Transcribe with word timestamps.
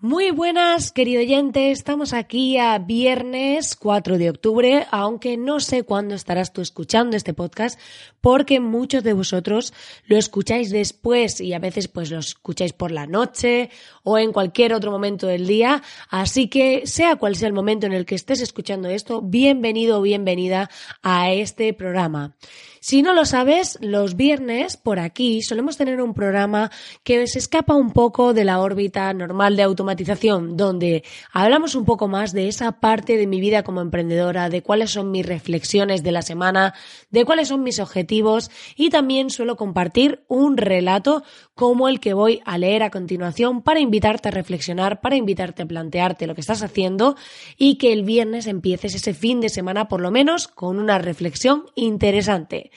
Muy 0.00 0.30
buenas, 0.30 0.92
querido 0.92 1.20
oyente. 1.22 1.72
Estamos 1.72 2.12
aquí 2.12 2.56
a 2.56 2.78
viernes 2.78 3.74
4 3.74 4.16
de 4.16 4.30
octubre, 4.30 4.86
aunque 4.92 5.36
no 5.36 5.58
sé 5.58 5.82
cuándo 5.82 6.14
estarás 6.14 6.52
tú 6.52 6.60
escuchando 6.60 7.16
este 7.16 7.34
podcast, 7.34 7.80
porque 8.20 8.60
muchos 8.60 9.02
de 9.02 9.12
vosotros 9.12 9.74
lo 10.06 10.16
escucháis 10.16 10.70
después 10.70 11.40
y 11.40 11.52
a 11.52 11.58
veces 11.58 11.88
pues 11.88 12.12
lo 12.12 12.20
escucháis 12.20 12.74
por 12.74 12.92
la 12.92 13.08
noche 13.08 13.70
o 14.04 14.18
en 14.18 14.32
cualquier 14.32 14.72
otro 14.72 14.92
momento 14.92 15.26
del 15.26 15.48
día. 15.48 15.82
Así 16.08 16.46
que 16.46 16.86
sea 16.86 17.16
cual 17.16 17.34
sea 17.34 17.48
el 17.48 17.54
momento 17.54 17.86
en 17.86 17.92
el 17.92 18.06
que 18.06 18.14
estés 18.14 18.40
escuchando 18.40 18.88
esto, 18.88 19.20
bienvenido 19.20 19.98
o 19.98 20.02
bienvenida 20.02 20.70
a 21.02 21.32
este 21.32 21.74
programa. 21.74 22.36
Si 22.80 23.02
no 23.02 23.12
lo 23.12 23.24
sabes, 23.24 23.78
los 23.80 24.16
viernes 24.16 24.76
por 24.76 24.98
aquí 25.00 25.42
solemos 25.42 25.76
tener 25.76 26.00
un 26.00 26.14
programa 26.14 26.70
que 27.02 27.26
se 27.26 27.38
escapa 27.38 27.74
un 27.74 27.92
poco 27.92 28.34
de 28.34 28.44
la 28.44 28.60
órbita 28.60 29.12
normal 29.12 29.56
de 29.56 29.64
automatización, 29.64 30.56
donde 30.56 31.02
hablamos 31.32 31.74
un 31.74 31.84
poco 31.84 32.08
más 32.08 32.32
de 32.32 32.48
esa 32.48 32.72
parte 32.80 33.16
de 33.16 33.26
mi 33.26 33.40
vida 33.40 33.62
como 33.62 33.80
emprendedora, 33.80 34.48
de 34.48 34.62
cuáles 34.62 34.90
son 34.90 35.10
mis 35.10 35.26
reflexiones 35.26 36.02
de 36.02 36.12
la 36.12 36.22
semana, 36.22 36.74
de 37.10 37.24
cuáles 37.24 37.48
son 37.48 37.62
mis 37.62 37.80
objetivos 37.80 38.50
y 38.76 38.90
también 38.90 39.30
suelo 39.30 39.56
compartir 39.56 40.24
un 40.28 40.56
relato 40.56 41.24
como 41.54 41.88
el 41.88 42.00
que 42.00 42.14
voy 42.14 42.40
a 42.44 42.58
leer 42.58 42.82
a 42.82 42.90
continuación 42.90 43.62
para 43.62 43.80
invitarte 43.80 44.28
a 44.28 44.32
reflexionar, 44.32 45.00
para 45.00 45.16
invitarte 45.16 45.62
a 45.62 45.66
plantearte 45.66 46.26
lo 46.26 46.34
que 46.34 46.40
estás 46.40 46.62
haciendo 46.62 47.16
y 47.56 47.76
que 47.76 47.92
el 47.92 48.04
viernes 48.04 48.46
empieces 48.46 48.94
ese 48.94 49.14
fin 49.14 49.40
de 49.40 49.48
semana 49.48 49.88
por 49.88 50.00
lo 50.00 50.10
menos 50.10 50.48
con 50.48 50.78
una 50.78 50.98
reflexión 50.98 51.64
interesante. 51.74 52.67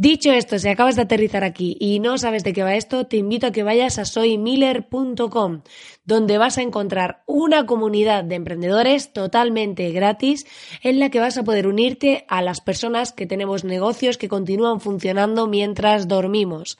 Dicho 0.00 0.30
esto, 0.30 0.60
si 0.60 0.68
acabas 0.68 0.94
de 0.94 1.02
aterrizar 1.02 1.42
aquí 1.42 1.76
y 1.80 1.98
no 1.98 2.18
sabes 2.18 2.44
de 2.44 2.52
qué 2.52 2.62
va 2.62 2.76
esto, 2.76 3.06
te 3.06 3.16
invito 3.16 3.48
a 3.48 3.50
que 3.50 3.64
vayas 3.64 3.98
a 3.98 4.04
soymiller.com, 4.04 5.62
donde 6.04 6.38
vas 6.38 6.56
a 6.56 6.62
encontrar 6.62 7.24
una 7.26 7.66
comunidad 7.66 8.22
de 8.22 8.36
emprendedores 8.36 9.12
totalmente 9.12 9.90
gratis 9.90 10.46
en 10.84 11.00
la 11.00 11.10
que 11.10 11.18
vas 11.18 11.36
a 11.36 11.42
poder 11.42 11.66
unirte 11.66 12.26
a 12.28 12.42
las 12.42 12.60
personas 12.60 13.12
que 13.12 13.26
tenemos 13.26 13.64
negocios 13.64 14.18
que 14.18 14.28
continúan 14.28 14.80
funcionando 14.80 15.48
mientras 15.48 16.06
dormimos 16.06 16.78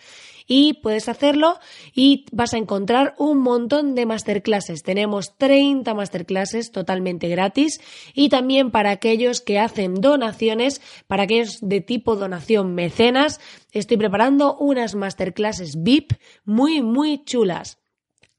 y 0.48 0.72
puedes 0.72 1.09
hacerlo 1.09 1.60
y 1.94 2.25
vas 2.32 2.54
a 2.54 2.59
encontrar 2.59 3.14
un 3.19 3.38
montón 3.38 3.94
de 3.94 4.06
masterclasses. 4.06 4.82
Tenemos 4.82 5.36
30 5.36 5.94
masterclasses 5.94 6.72
totalmente 6.72 7.28
gratis 7.28 7.81
y 8.14 8.31
también 8.31 8.72
para 8.72 8.91
aquellos 8.91 9.41
que 9.41 9.60
hacen 9.60 9.94
donaciones, 10.00 10.81
para 11.06 11.25
aquellos 11.25 11.58
de 11.60 11.81
tipo 11.82 12.16
donación 12.16 12.75
mecenas, 12.75 13.41
estoy 13.72 13.98
preparando 13.98 14.56
unas 14.56 14.94
masterclasses 14.94 15.82
VIP 15.82 16.14
muy, 16.44 16.82
muy 16.82 17.22
chulas. 17.25 17.78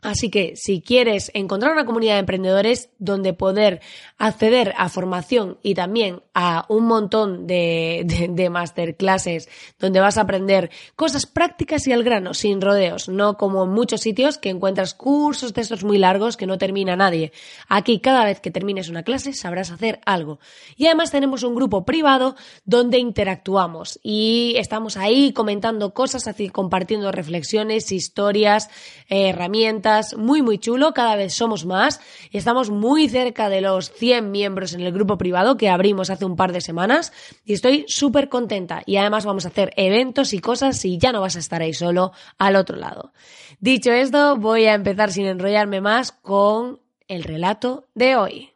Así 0.02 0.30
que 0.30 0.56
si 0.56 0.82
quieres 0.82 1.30
encontrar 1.34 1.74
una 1.74 1.86
comunidad 1.86 2.14
de 2.14 2.20
emprendedores 2.20 2.90
donde 3.00 3.34
poder 3.34 3.82
acceder 4.18 4.74
a 4.78 4.88
formación 4.88 5.58
y 5.62 5.74
también 5.74 6.22
a 6.34 6.66
un 6.70 6.86
montón 6.86 7.48
de, 7.48 8.06
de, 8.30 8.50
masterclasses 8.50 9.50
donde 9.78 10.00
vas 10.00 10.18
a 10.18 10.22
aprender 10.22 10.72
cosas 10.96 11.26
prácticas 11.26 11.86
y 11.86 11.92
al 11.92 12.06
grano, 12.06 12.34
sin 12.34 12.62
rodeos, 12.62 13.10
no 13.10 13.36
como 13.36 13.66
en 13.66 13.72
muchos 13.72 14.00
sitios 14.00 14.38
que 14.38 14.50
encuentras 14.50 14.94
cursos 14.94 15.54
de 15.54 15.62
estos 15.62 15.84
muy 15.84 15.98
largos 15.98 16.38
que 16.38 16.48
no 16.48 16.58
termina 16.58 16.96
nadie. 16.96 17.34
Aquí 17.68 18.00
cada 18.00 18.24
vez 18.24 18.40
que 18.40 18.52
termines 18.52 18.88
una 18.88 19.04
clase 19.04 19.34
sabrás 19.34 19.70
hacer 19.70 20.00
algo. 20.06 20.40
Y 20.78 20.86
además 20.86 21.12
tenemos 21.12 21.44
un 21.44 21.56
grupo 21.56 21.84
privado 21.84 22.38
donde 22.64 23.00
interactuamos 23.00 24.00
y 24.02 24.54
estamos 24.56 24.96
ahí 24.96 25.34
comentando 25.34 25.94
cosas, 25.94 26.26
así 26.28 26.48
compartiendo 26.48 27.12
reflexiones, 27.12 27.92
historias, 27.92 28.70
herramientas, 29.10 29.88
muy 30.17 30.41
muy 30.41 30.57
chulo, 30.57 30.94
cada 30.94 31.16
vez 31.16 31.33
somos 31.33 31.66
más 31.66 32.00
y 32.31 32.38
estamos 32.38 32.69
muy 32.69 33.09
cerca 33.09 33.50
de 33.50 33.61
los 33.61 33.91
100 33.91 34.31
miembros 34.31 34.73
en 34.73 34.81
el 34.81 34.91
grupo 34.91 35.17
privado 35.17 35.57
que 35.57 35.69
abrimos 35.69 36.09
hace 36.09 36.25
un 36.25 36.35
par 36.35 36.53
de 36.53 36.61
semanas 36.61 37.11
y 37.45 37.53
estoy 37.53 37.85
súper 37.88 38.29
contenta 38.29 38.81
y 38.85 38.97
además 38.97 39.25
vamos 39.25 39.45
a 39.45 39.50
hacer 39.50 39.73
eventos 39.75 40.33
y 40.33 40.39
cosas 40.39 40.83
y 40.85 40.97
ya 40.97 41.11
no 41.11 41.22
vas 41.22 41.35
a 41.35 41.39
estar 41.39 41.61
ahí 41.61 41.73
solo 41.73 42.11
al 42.38 42.55
otro 42.55 42.77
lado. 42.77 43.11
Dicho 43.59 43.91
esto, 43.91 44.38
voy 44.38 44.66
a 44.66 44.73
empezar 44.73 45.11
sin 45.11 45.25
enrollarme 45.25 45.81
más 45.81 46.11
con 46.11 46.79
el 47.07 47.23
relato 47.23 47.88
de 47.95 48.16
hoy. 48.16 48.49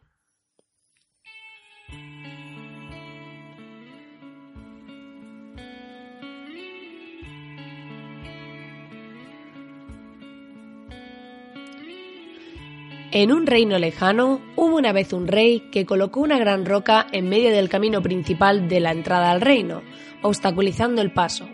En 13.14 13.30
un 13.30 13.46
reino 13.46 13.78
lejano 13.78 14.40
hubo 14.56 14.74
una 14.74 14.90
vez 14.90 15.12
un 15.12 15.28
rey 15.28 15.68
que 15.70 15.86
colocó 15.86 16.18
una 16.18 16.36
gran 16.36 16.66
roca 16.66 17.06
en 17.12 17.28
medio 17.28 17.52
del 17.52 17.68
camino 17.68 18.02
principal 18.02 18.68
de 18.68 18.80
la 18.80 18.90
entrada 18.90 19.30
al 19.30 19.40
reino, 19.40 19.82
obstaculizando 20.22 21.00
el 21.00 21.12
paso. 21.12 21.48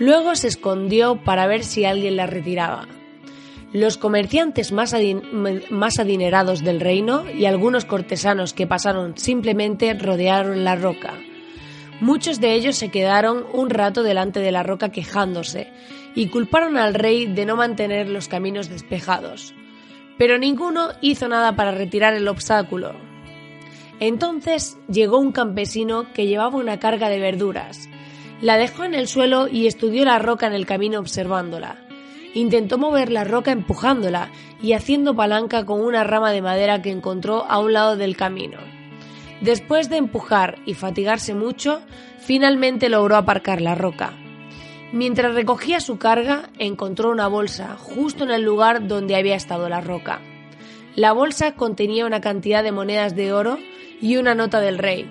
Luego 0.00 0.34
se 0.34 0.48
escondió 0.48 1.22
para 1.22 1.46
ver 1.46 1.62
si 1.62 1.84
alguien 1.84 2.16
la 2.16 2.26
retiraba. 2.26 2.88
Los 3.72 3.96
comerciantes 3.96 4.72
más, 4.72 4.92
más, 5.70 6.00
adinerados 6.00 6.64
del 6.64 6.80
reino 6.80 7.30
y 7.30 7.44
algunos 7.44 7.84
cortesanos 7.84 8.52
que 8.52 8.66
pasaron 8.66 9.16
simplemente 9.16 9.94
rodearon 9.94 10.64
la 10.64 10.74
roca. 10.74 11.14
Muchos 12.00 12.40
de 12.40 12.54
ellos 12.54 12.74
se 12.74 12.90
quedaron 12.90 13.46
un 13.52 13.70
rato 13.70 14.02
delante 14.02 14.40
de 14.40 14.50
la 14.50 14.64
roca 14.64 14.88
quejándose 14.88 15.68
y 16.16 16.26
culparon 16.26 16.76
al 16.76 16.94
rey 16.94 17.26
de 17.26 17.46
no 17.46 17.54
mantener 17.54 18.08
los 18.08 18.26
caminos 18.26 18.68
despejados 18.68 19.54
pero 20.18 20.38
ninguno 20.38 20.88
hizo 21.00 21.28
nada 21.28 21.56
para 21.56 21.72
retirar 21.72 22.14
el 22.14 22.28
obstáculo. 22.28 22.92
Entonces 24.00 24.78
llegó 24.88 25.18
un 25.18 25.32
campesino 25.32 26.12
que 26.12 26.26
llevaba 26.26 26.58
una 26.58 26.80
carga 26.80 27.08
de 27.08 27.20
verduras. 27.20 27.88
La 28.40 28.56
dejó 28.56 28.84
en 28.84 28.94
el 28.94 29.06
suelo 29.06 29.46
y 29.46 29.66
estudió 29.66 30.04
la 30.04 30.18
roca 30.18 30.46
en 30.46 30.54
el 30.54 30.66
camino 30.66 30.98
observándola. 30.98 31.76
Intentó 32.34 32.78
mover 32.78 33.12
la 33.12 33.24
roca 33.24 33.52
empujándola 33.52 34.30
y 34.60 34.72
haciendo 34.72 35.14
palanca 35.14 35.64
con 35.64 35.80
una 35.80 36.02
rama 36.02 36.32
de 36.32 36.42
madera 36.42 36.82
que 36.82 36.90
encontró 36.90 37.44
a 37.48 37.58
un 37.58 37.72
lado 37.72 37.96
del 37.96 38.16
camino. 38.16 38.58
Después 39.40 39.90
de 39.90 39.98
empujar 39.98 40.58
y 40.66 40.74
fatigarse 40.74 41.34
mucho, 41.34 41.80
finalmente 42.18 42.88
logró 42.88 43.16
aparcar 43.16 43.60
la 43.60 43.74
roca. 43.74 44.14
Mientras 44.92 45.34
recogía 45.34 45.80
su 45.80 45.96
carga, 45.96 46.50
encontró 46.58 47.10
una 47.10 47.26
bolsa 47.26 47.76
justo 47.78 48.24
en 48.24 48.30
el 48.30 48.42
lugar 48.42 48.86
donde 48.86 49.16
había 49.16 49.36
estado 49.36 49.70
la 49.70 49.80
roca. 49.80 50.20
La 50.94 51.12
bolsa 51.12 51.54
contenía 51.54 52.04
una 52.04 52.20
cantidad 52.20 52.62
de 52.62 52.72
monedas 52.72 53.16
de 53.16 53.32
oro 53.32 53.58
y 54.02 54.16
una 54.16 54.34
nota 54.34 54.60
del 54.60 54.76
rey, 54.76 55.10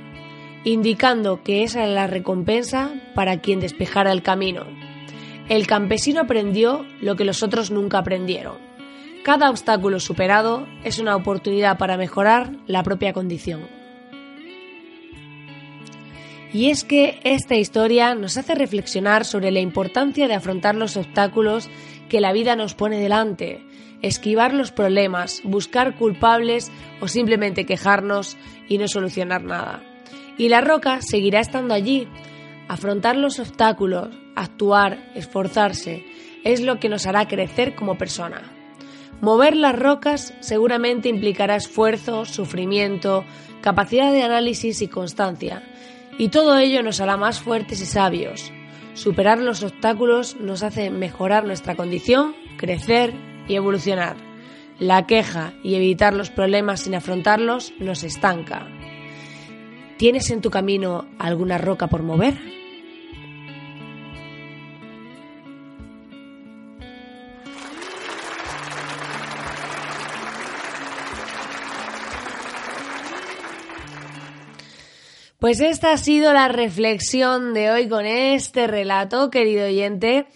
indicando 0.63 1.42
que 1.42 1.63
esa 1.63 1.83
era 1.83 1.94
la 1.94 2.06
recompensa 2.06 2.92
para 3.16 3.42
quien 3.42 3.60
despejara 3.60 4.12
el 4.12 4.22
camino. 4.22 4.66
El 5.50 5.66
campesino 5.66 6.22
aprendió 6.22 6.86
lo 7.01 7.16
que 7.16 7.25
los 7.25 7.42
otros 7.42 7.72
nunca 7.72 7.98
aprendieron. 7.98 8.57
Cada 9.24 9.50
obstáculo 9.50 10.00
superado 10.00 10.68
es 10.83 11.00
una 11.00 11.16
oportunidad 11.16 11.80
para 11.80 11.98
mejorar 11.98 12.51
la 12.68 12.83
propia 12.83 13.13
condición. 13.13 13.81
Y 16.53 16.69
es 16.69 16.83
que 16.83 17.19
esta 17.24 17.56
historia 17.56 18.13
nos 18.13 18.38
hace 18.38 18.56
reflexionar 18.56 19.24
sobre 19.25 19.51
la 19.51 19.59
importancia 19.59 20.27
de 20.27 20.33
afrontar 20.33 20.75
los 20.75 20.98
obstáculos 20.98 21.69
que 22.09 22.19
la 22.19 22.33
vida 22.33 22.57
nos 22.57 22.74
pone 22.74 23.00
delante, 23.00 23.63
esquivar 24.01 24.53
los 24.53 24.71
problemas, 24.71 25.42
buscar 25.45 25.95
culpables 25.95 26.71
o 27.00 27.07
simplemente 27.07 27.65
quejarnos 27.65 28.38
y 28.68 28.77
no 28.77 28.88
solucionar 28.88 29.44
nada. 29.44 29.81
Y 30.38 30.50
la 30.50 30.59
roca 30.59 31.01
seguirá 31.01 31.39
estando 31.39 31.74
allí. 31.74 32.07
Afrontar 32.68 33.15
los 33.15 33.39
obstáculos, 33.39 34.09
actuar, 34.36 35.12
esforzarse, 35.15 36.04
es 36.44 36.62
lo 36.62 36.80
que 36.80 36.89
nos 36.89 37.06
hará 37.06 37.27
crecer 37.27 37.75
como 37.75 37.97
persona. 37.97 38.42
Mover 39.21 39.56
las 39.56 39.77
rocas 39.77 40.33
seguramente 40.39 41.07
implicará 41.07 41.56
esfuerzo, 41.56 42.25
sufrimiento, 42.25 43.24
capacidad 43.62 44.12
de 44.12 44.24
análisis 44.24 44.81
y 44.81 44.88
constancia, 44.88 45.63
y 46.17 46.29
todo 46.29 46.57
ello 46.57 46.83
nos 46.83 46.99
hará 47.01 47.17
más 47.17 47.39
fuertes 47.39 47.81
y 47.81 47.85
sabios. 47.85 48.51
Superar 48.93 49.39
los 49.39 49.63
obstáculos 49.63 50.35
nos 50.39 50.63
hace 50.63 50.89
mejorar 50.89 51.45
nuestra 51.45 51.75
condición, 51.75 52.35
crecer 52.57 53.13
y 53.47 53.55
evolucionar. 53.55 54.17
La 54.79 55.05
queja 55.05 55.53
y 55.63 55.75
evitar 55.75 56.13
los 56.13 56.29
problemas 56.29 56.81
sin 56.81 56.95
afrontarlos 56.95 57.73
nos 57.79 58.03
estanca. 58.03 58.67
¿Tienes 59.97 60.31
en 60.31 60.41
tu 60.41 60.49
camino 60.49 61.05
alguna 61.19 61.57
roca 61.57 61.87
por 61.87 62.01
mover? 62.01 62.60
Pues 75.41 75.59
esta 75.59 75.91
ha 75.91 75.97
sido 75.97 76.33
la 76.33 76.49
reflexión 76.49 77.55
de 77.55 77.71
hoy 77.71 77.89
con 77.89 78.05
este 78.05 78.67
relato, 78.67 79.31
querido 79.31 79.65
oyente. 79.65 80.27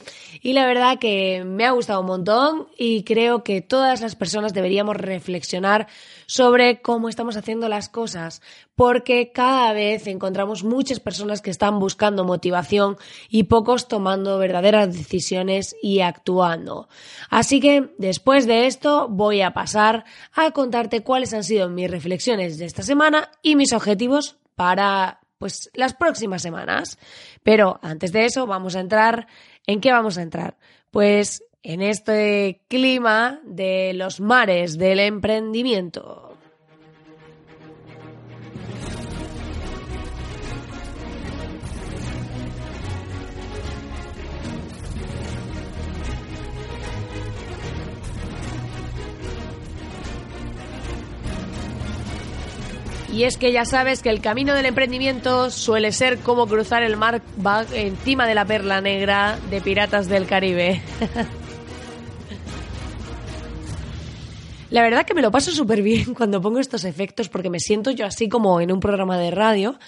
Y 0.41 0.53
la 0.53 0.65
verdad 0.65 0.97
que 0.97 1.43
me 1.45 1.63
ha 1.63 1.73
gustado 1.73 1.99
un 1.99 2.07
montón 2.07 2.69
y 2.75 3.03
creo 3.03 3.43
que 3.43 3.61
todas 3.61 4.01
las 4.01 4.15
personas 4.15 4.55
deberíamos 4.55 4.97
reflexionar 4.97 5.85
sobre 6.25 6.81
cómo 6.81 7.07
estamos 7.07 7.37
haciendo 7.37 7.69
las 7.69 7.87
cosas, 7.87 8.41
porque 8.73 9.31
cada 9.31 9.73
vez 9.73 10.07
encontramos 10.07 10.63
muchas 10.63 10.99
personas 10.99 11.43
que 11.43 11.51
están 11.51 11.77
buscando 11.77 12.25
motivación 12.25 12.97
y 13.29 13.43
pocos 13.43 13.87
tomando 13.87 14.39
verdaderas 14.39 14.91
decisiones 14.91 15.75
y 15.83 15.99
actuando. 15.99 16.89
Así 17.29 17.59
que 17.59 17.91
después 17.99 18.47
de 18.47 18.65
esto 18.65 19.07
voy 19.07 19.41
a 19.41 19.53
pasar 19.53 20.03
a 20.33 20.49
contarte 20.49 21.03
cuáles 21.03 21.31
han 21.35 21.43
sido 21.43 21.69
mis 21.69 21.91
reflexiones 21.91 22.57
de 22.57 22.65
esta 22.65 22.81
semana 22.81 23.29
y 23.43 23.55
mis 23.55 23.71
objetivos 23.71 24.37
para 24.55 25.19
pues 25.37 25.69
las 25.73 25.93
próximas 25.93 26.41
semanas. 26.41 26.97
Pero 27.43 27.79
antes 27.81 28.11
de 28.11 28.25
eso 28.25 28.47
vamos 28.47 28.75
a 28.75 28.79
entrar 28.79 29.27
¿en 29.67 29.81
qué 29.81 29.91
vamos 29.91 30.17
a 30.17 30.21
entrar? 30.21 30.57
Pues 30.91 31.43
en 31.63 31.81
este 31.81 32.61
clima 32.67 33.41
de 33.43 33.93
los 33.95 34.21
mares 34.21 34.77
del 34.77 34.99
emprendimiento. 34.99 36.24
Y 53.15 53.23
es 53.23 53.37
que 53.37 53.53
ya 53.53 53.63
sabes 53.63 54.01
que 54.01 54.09
el 54.09 54.19
camino 54.19 54.53
del 54.53 54.65
emprendimiento 54.65 55.49
suele 55.49 55.93
ser 55.93 56.17
como 56.17 56.47
cruzar 56.47 56.83
el 56.83 56.97
mar 56.97 57.21
encima 57.71 58.27
de 58.27 58.35
la 58.35 58.43
perla 58.43 58.81
negra 58.81 59.39
de 59.49 59.61
Piratas 59.61 60.09
del 60.09 60.25
Caribe. 60.25 60.81
La 64.69 64.81
verdad 64.81 65.05
que 65.05 65.13
me 65.13 65.21
lo 65.21 65.31
paso 65.31 65.51
súper 65.51 65.81
bien 65.81 66.13
cuando 66.13 66.41
pongo 66.41 66.59
estos 66.59 66.83
efectos 66.83 67.29
porque 67.29 67.49
me 67.49 67.61
siento 67.61 67.91
yo 67.91 68.05
así 68.05 68.27
como 68.27 68.59
en 68.59 68.73
un 68.73 68.81
programa 68.81 69.17
de 69.17 69.31
radio 69.31 69.79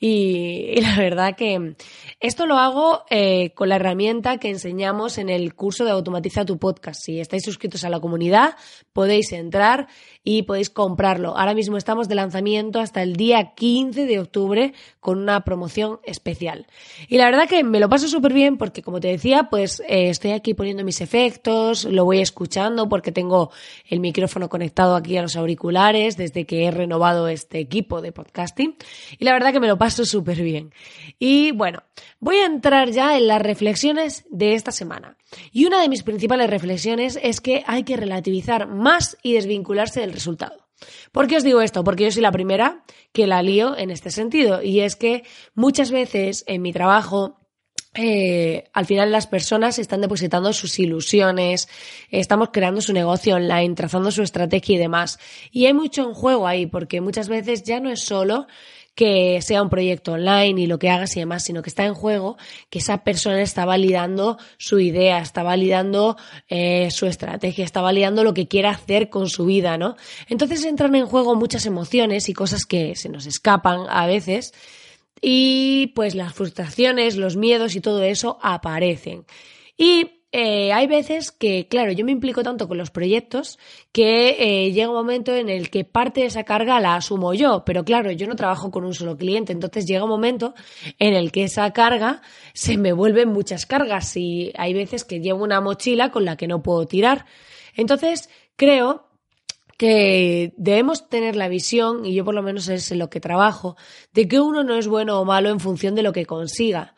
y, 0.00 0.80
la 0.80 0.96
verdad 0.96 1.36
que 1.36 1.76
esto 2.18 2.46
lo 2.46 2.58
hago 2.58 3.04
eh, 3.10 3.52
con 3.54 3.68
la 3.68 3.76
herramienta 3.76 4.38
que 4.38 4.48
enseñamos 4.48 5.18
en 5.18 5.28
el 5.28 5.54
curso 5.54 5.84
de 5.84 5.90
Automatiza 5.90 6.44
tu 6.44 6.58
podcast. 6.58 7.00
Si 7.04 7.20
estáis 7.20 7.44
suscritos 7.44 7.84
a 7.84 7.90
la 7.90 8.00
comunidad, 8.00 8.56
podéis 8.92 9.32
entrar 9.32 9.86
y 10.24 10.42
podéis 10.42 10.70
comprarlo. 10.70 11.36
Ahora 11.36 11.54
mismo 11.54 11.76
estamos 11.76 12.08
de 12.08 12.14
lanzamiento 12.14 12.80
hasta 12.80 13.02
el 13.02 13.16
día 13.16 13.54
15 13.54 14.06
de 14.06 14.20
octubre 14.20 14.72
con 15.00 15.18
una 15.18 15.42
promoción 15.44 15.98
especial. 16.04 16.66
Y 17.08 17.16
la 17.18 17.24
verdad 17.24 17.48
que 17.48 17.64
me 17.64 17.80
lo 17.80 17.88
paso 17.88 18.06
súper 18.08 18.32
bien 18.32 18.56
porque, 18.56 18.82
como 18.82 19.00
te 19.00 19.08
decía, 19.08 19.48
pues 19.50 19.80
eh, 19.80 20.10
estoy 20.10 20.32
aquí 20.32 20.54
poniendo 20.54 20.84
mis 20.84 21.00
efectos, 21.00 21.84
lo 21.84 22.04
voy 22.04 22.20
escuchando 22.20 22.88
porque 22.88 23.10
tengo 23.10 23.50
el 23.88 24.00
micrófono 24.00 24.48
conectado 24.48 24.94
aquí 24.94 25.16
a 25.16 25.22
los 25.22 25.36
auriculares 25.36 26.16
desde 26.16 26.46
que 26.46 26.66
he 26.66 26.70
renovado 26.70 27.28
este 27.28 27.58
equipo 27.58 28.00
de 28.00 28.12
podcasting. 28.12 28.76
Y 29.18 29.24
la 29.24 29.32
verdad 29.32 29.52
que 29.52 29.60
me 29.60 29.68
lo 29.68 29.78
paso 29.78 30.04
súper 30.04 30.40
bien. 30.42 30.72
Y 31.18 31.50
bueno, 31.52 31.82
voy 32.20 32.36
a 32.36 32.46
entrar 32.46 32.90
ya 32.90 33.16
en 33.16 33.26
las 33.26 33.42
reflexiones 33.42 34.24
de 34.30 34.54
esta 34.54 34.70
semana. 34.70 35.16
Y 35.50 35.64
una 35.64 35.80
de 35.80 35.88
mis 35.88 36.02
principales 36.02 36.50
reflexiones 36.50 37.18
es 37.22 37.40
que 37.40 37.64
hay 37.66 37.84
que 37.84 37.96
relativizar 37.96 38.68
más 38.68 39.16
y 39.22 39.34
desvincularse 39.34 40.00
del 40.00 40.11
resultado. 40.12 40.68
¿Por 41.12 41.28
qué 41.28 41.36
os 41.36 41.44
digo 41.44 41.60
esto? 41.60 41.84
Porque 41.84 42.04
yo 42.04 42.10
soy 42.10 42.22
la 42.22 42.32
primera 42.32 42.84
que 43.12 43.26
la 43.26 43.42
lío 43.42 43.76
en 43.76 43.90
este 43.90 44.10
sentido. 44.10 44.62
Y 44.62 44.80
es 44.80 44.96
que 44.96 45.24
muchas 45.54 45.90
veces 45.90 46.44
en 46.46 46.62
mi 46.62 46.72
trabajo 46.72 47.38
eh, 47.94 48.64
al 48.72 48.86
final 48.86 49.12
las 49.12 49.26
personas 49.26 49.78
están 49.78 50.00
depositando 50.00 50.54
sus 50.54 50.78
ilusiones, 50.78 51.68
estamos 52.10 52.48
creando 52.50 52.80
su 52.80 52.94
negocio 52.94 53.36
online, 53.36 53.74
trazando 53.74 54.10
su 54.10 54.22
estrategia 54.22 54.76
y 54.76 54.78
demás. 54.78 55.18
Y 55.50 55.66
hay 55.66 55.74
mucho 55.74 56.02
en 56.02 56.14
juego 56.14 56.46
ahí, 56.46 56.66
porque 56.66 57.02
muchas 57.02 57.28
veces 57.28 57.64
ya 57.64 57.80
no 57.80 57.90
es 57.90 58.00
solo 58.00 58.46
que 58.94 59.40
sea 59.40 59.62
un 59.62 59.70
proyecto 59.70 60.12
online 60.12 60.60
y 60.60 60.66
lo 60.66 60.78
que 60.78 60.90
hagas 60.90 61.16
y 61.16 61.20
demás, 61.20 61.44
sino 61.44 61.62
que 61.62 61.70
está 61.70 61.84
en 61.86 61.94
juego 61.94 62.36
que 62.68 62.78
esa 62.78 63.04
persona 63.04 63.40
está 63.40 63.64
validando 63.64 64.38
su 64.58 64.80
idea, 64.80 65.18
está 65.18 65.42
validando 65.42 66.16
eh, 66.48 66.90
su 66.90 67.06
estrategia, 67.06 67.64
está 67.64 67.80
validando 67.80 68.22
lo 68.24 68.34
que 68.34 68.48
quiere 68.48 68.68
hacer 68.68 69.08
con 69.08 69.28
su 69.28 69.46
vida, 69.46 69.78
¿no? 69.78 69.96
Entonces 70.28 70.64
entran 70.64 70.94
en 70.94 71.06
juego 71.06 71.34
muchas 71.34 71.64
emociones 71.66 72.28
y 72.28 72.34
cosas 72.34 72.66
que 72.66 72.94
se 72.96 73.08
nos 73.08 73.26
escapan 73.26 73.86
a 73.88 74.06
veces 74.06 74.52
y 75.20 75.92
pues 75.94 76.14
las 76.14 76.34
frustraciones, 76.34 77.16
los 77.16 77.36
miedos 77.36 77.76
y 77.76 77.80
todo 77.80 78.02
eso 78.02 78.38
aparecen. 78.42 79.24
Y 79.76 80.21
eh, 80.34 80.72
hay 80.72 80.86
veces 80.86 81.30
que, 81.30 81.68
claro, 81.68 81.92
yo 81.92 82.06
me 82.06 82.12
implico 82.12 82.42
tanto 82.42 82.66
con 82.66 82.78
los 82.78 82.90
proyectos 82.90 83.58
que 83.92 84.36
eh, 84.38 84.72
llega 84.72 84.88
un 84.88 84.94
momento 84.94 85.34
en 85.34 85.50
el 85.50 85.68
que 85.68 85.84
parte 85.84 86.22
de 86.22 86.26
esa 86.28 86.44
carga 86.44 86.80
la 86.80 86.94
asumo 86.94 87.34
yo, 87.34 87.64
pero 87.66 87.84
claro, 87.84 88.10
yo 88.12 88.26
no 88.26 88.34
trabajo 88.34 88.70
con 88.70 88.84
un 88.84 88.94
solo 88.94 89.18
cliente, 89.18 89.52
entonces 89.52 89.84
llega 89.84 90.04
un 90.04 90.08
momento 90.08 90.54
en 90.98 91.12
el 91.12 91.32
que 91.32 91.44
esa 91.44 91.70
carga 91.74 92.22
se 92.54 92.78
me 92.78 92.94
vuelven 92.94 93.28
muchas 93.28 93.66
cargas 93.66 94.16
y 94.16 94.52
hay 94.56 94.72
veces 94.72 95.04
que 95.04 95.20
llevo 95.20 95.44
una 95.44 95.60
mochila 95.60 96.10
con 96.10 96.24
la 96.24 96.38
que 96.38 96.46
no 96.46 96.62
puedo 96.62 96.86
tirar. 96.86 97.26
Entonces, 97.74 98.30
creo 98.56 99.08
que 99.76 100.54
debemos 100.56 101.10
tener 101.10 101.36
la 101.36 101.48
visión, 101.48 102.06
y 102.06 102.14
yo 102.14 102.24
por 102.24 102.34
lo 102.34 102.42
menos 102.42 102.68
es 102.68 102.90
en 102.90 102.98
lo 103.00 103.10
que 103.10 103.20
trabajo, 103.20 103.76
de 104.14 104.28
que 104.28 104.40
uno 104.40 104.64
no 104.64 104.76
es 104.76 104.86
bueno 104.86 105.20
o 105.20 105.26
malo 105.26 105.50
en 105.50 105.60
función 105.60 105.94
de 105.94 106.02
lo 106.02 106.12
que 106.12 106.24
consiga 106.24 106.94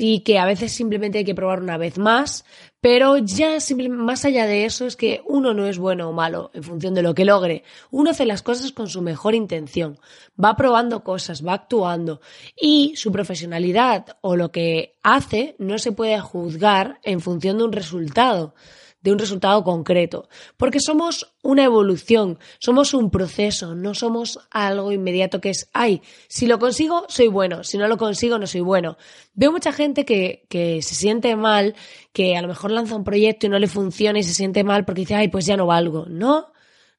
y 0.00 0.20
que 0.20 0.38
a 0.38 0.44
veces 0.44 0.70
simplemente 0.70 1.18
hay 1.18 1.24
que 1.24 1.34
probar 1.34 1.60
una 1.60 1.76
vez 1.76 1.98
más, 1.98 2.44
pero 2.80 3.18
ya 3.18 3.58
más 3.90 4.24
allá 4.24 4.46
de 4.46 4.64
eso 4.64 4.86
es 4.86 4.94
que 4.94 5.22
uno 5.26 5.54
no 5.54 5.66
es 5.66 5.76
bueno 5.76 6.08
o 6.08 6.12
malo 6.12 6.52
en 6.54 6.62
función 6.62 6.94
de 6.94 7.02
lo 7.02 7.16
que 7.16 7.24
logre. 7.24 7.64
Uno 7.90 8.10
hace 8.10 8.24
las 8.24 8.42
cosas 8.42 8.70
con 8.70 8.88
su 8.88 9.02
mejor 9.02 9.34
intención, 9.34 9.98
va 10.42 10.54
probando 10.54 11.02
cosas, 11.02 11.44
va 11.44 11.54
actuando 11.54 12.20
y 12.56 12.92
su 12.94 13.10
profesionalidad 13.10 14.16
o 14.20 14.36
lo 14.36 14.52
que 14.52 14.94
hace 15.02 15.56
no 15.58 15.78
se 15.78 15.90
puede 15.90 16.20
juzgar 16.20 17.00
en 17.02 17.20
función 17.20 17.58
de 17.58 17.64
un 17.64 17.72
resultado 17.72 18.54
de 19.00 19.12
un 19.12 19.18
resultado 19.18 19.62
concreto, 19.62 20.28
porque 20.56 20.80
somos 20.80 21.34
una 21.42 21.64
evolución, 21.64 22.38
somos 22.58 22.94
un 22.94 23.10
proceso, 23.10 23.74
no 23.74 23.94
somos 23.94 24.40
algo 24.50 24.90
inmediato 24.92 25.40
que 25.40 25.50
es, 25.50 25.70
ay, 25.72 26.02
si 26.28 26.46
lo 26.46 26.58
consigo, 26.58 27.04
soy 27.08 27.28
bueno, 27.28 27.62
si 27.62 27.78
no 27.78 27.86
lo 27.86 27.96
consigo, 27.96 28.38
no 28.38 28.46
soy 28.46 28.60
bueno. 28.60 28.96
Veo 29.34 29.52
mucha 29.52 29.72
gente 29.72 30.04
que, 30.04 30.46
que 30.48 30.82
se 30.82 30.94
siente 30.94 31.36
mal, 31.36 31.76
que 32.12 32.36
a 32.36 32.42
lo 32.42 32.48
mejor 32.48 32.72
lanza 32.72 32.96
un 32.96 33.04
proyecto 33.04 33.46
y 33.46 33.50
no 33.50 33.58
le 33.58 33.68
funciona 33.68 34.18
y 34.18 34.24
se 34.24 34.34
siente 34.34 34.64
mal 34.64 34.84
porque 34.84 35.02
dice, 35.02 35.14
ay, 35.14 35.28
pues 35.28 35.46
ya 35.46 35.56
no 35.56 35.66
valgo. 35.66 36.06
No, 36.08 36.52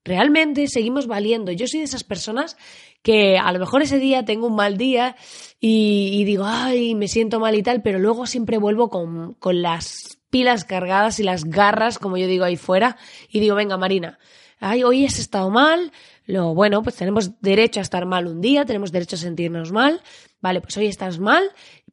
realmente 0.06 0.68
seguimos 0.68 1.08
valiendo. 1.08 1.52
Yo 1.52 1.68
soy 1.68 1.80
de 1.80 1.86
esas 1.86 2.06
personas 2.06 2.56
que 3.02 3.38
a 3.38 3.52
lo 3.52 3.60
mejor 3.60 3.82
ese 3.82 4.00
día 4.00 4.24
tengo 4.24 4.48
un 4.48 4.56
mal 4.56 4.78
día 4.78 5.16
y, 5.60 6.12
y 6.14 6.24
digo, 6.24 6.46
ay, 6.46 6.96
me 6.96 7.08
siento 7.08 7.40
mal 7.40 7.56
y 7.56 7.64
tal, 7.64 7.82
pero 7.82 8.00
luego 8.00 8.26
siempre 8.26 8.58
vuelvo 8.58 8.90
con, 8.90 9.34
con 9.36 9.62
las 9.62 10.19
pilas 10.30 10.66
cargadas 10.66 11.20
y 11.20 11.24
las 11.24 11.46
garras, 11.46 12.00
como 12.00 12.18
yo 12.18 12.28
digo 12.28 12.46
ahí 12.46 12.58
fuera, 12.58 12.98
y 13.30 13.40
digo, 13.40 13.56
venga, 13.56 13.78
Marina, 13.78 14.20
ay, 14.60 14.84
hoy 14.84 15.06
has 15.06 15.20
estado 15.20 15.50
mal, 15.50 15.92
lo 16.26 16.54
bueno, 16.54 16.84
pues 16.84 16.96
tenemos 16.96 17.42
derecho 17.42 17.80
a 17.80 17.84
estar 17.84 18.06
mal 18.06 18.28
un 18.28 18.42
día, 18.42 18.66
tenemos 18.66 18.92
derecho 18.92 19.16
a 19.16 19.20
sentirnos 19.20 19.72
mal, 19.72 20.02
Vale, 20.42 20.62
pues 20.62 20.78
hoy 20.78 20.88
estás 20.88 21.20
mal, 21.20 21.44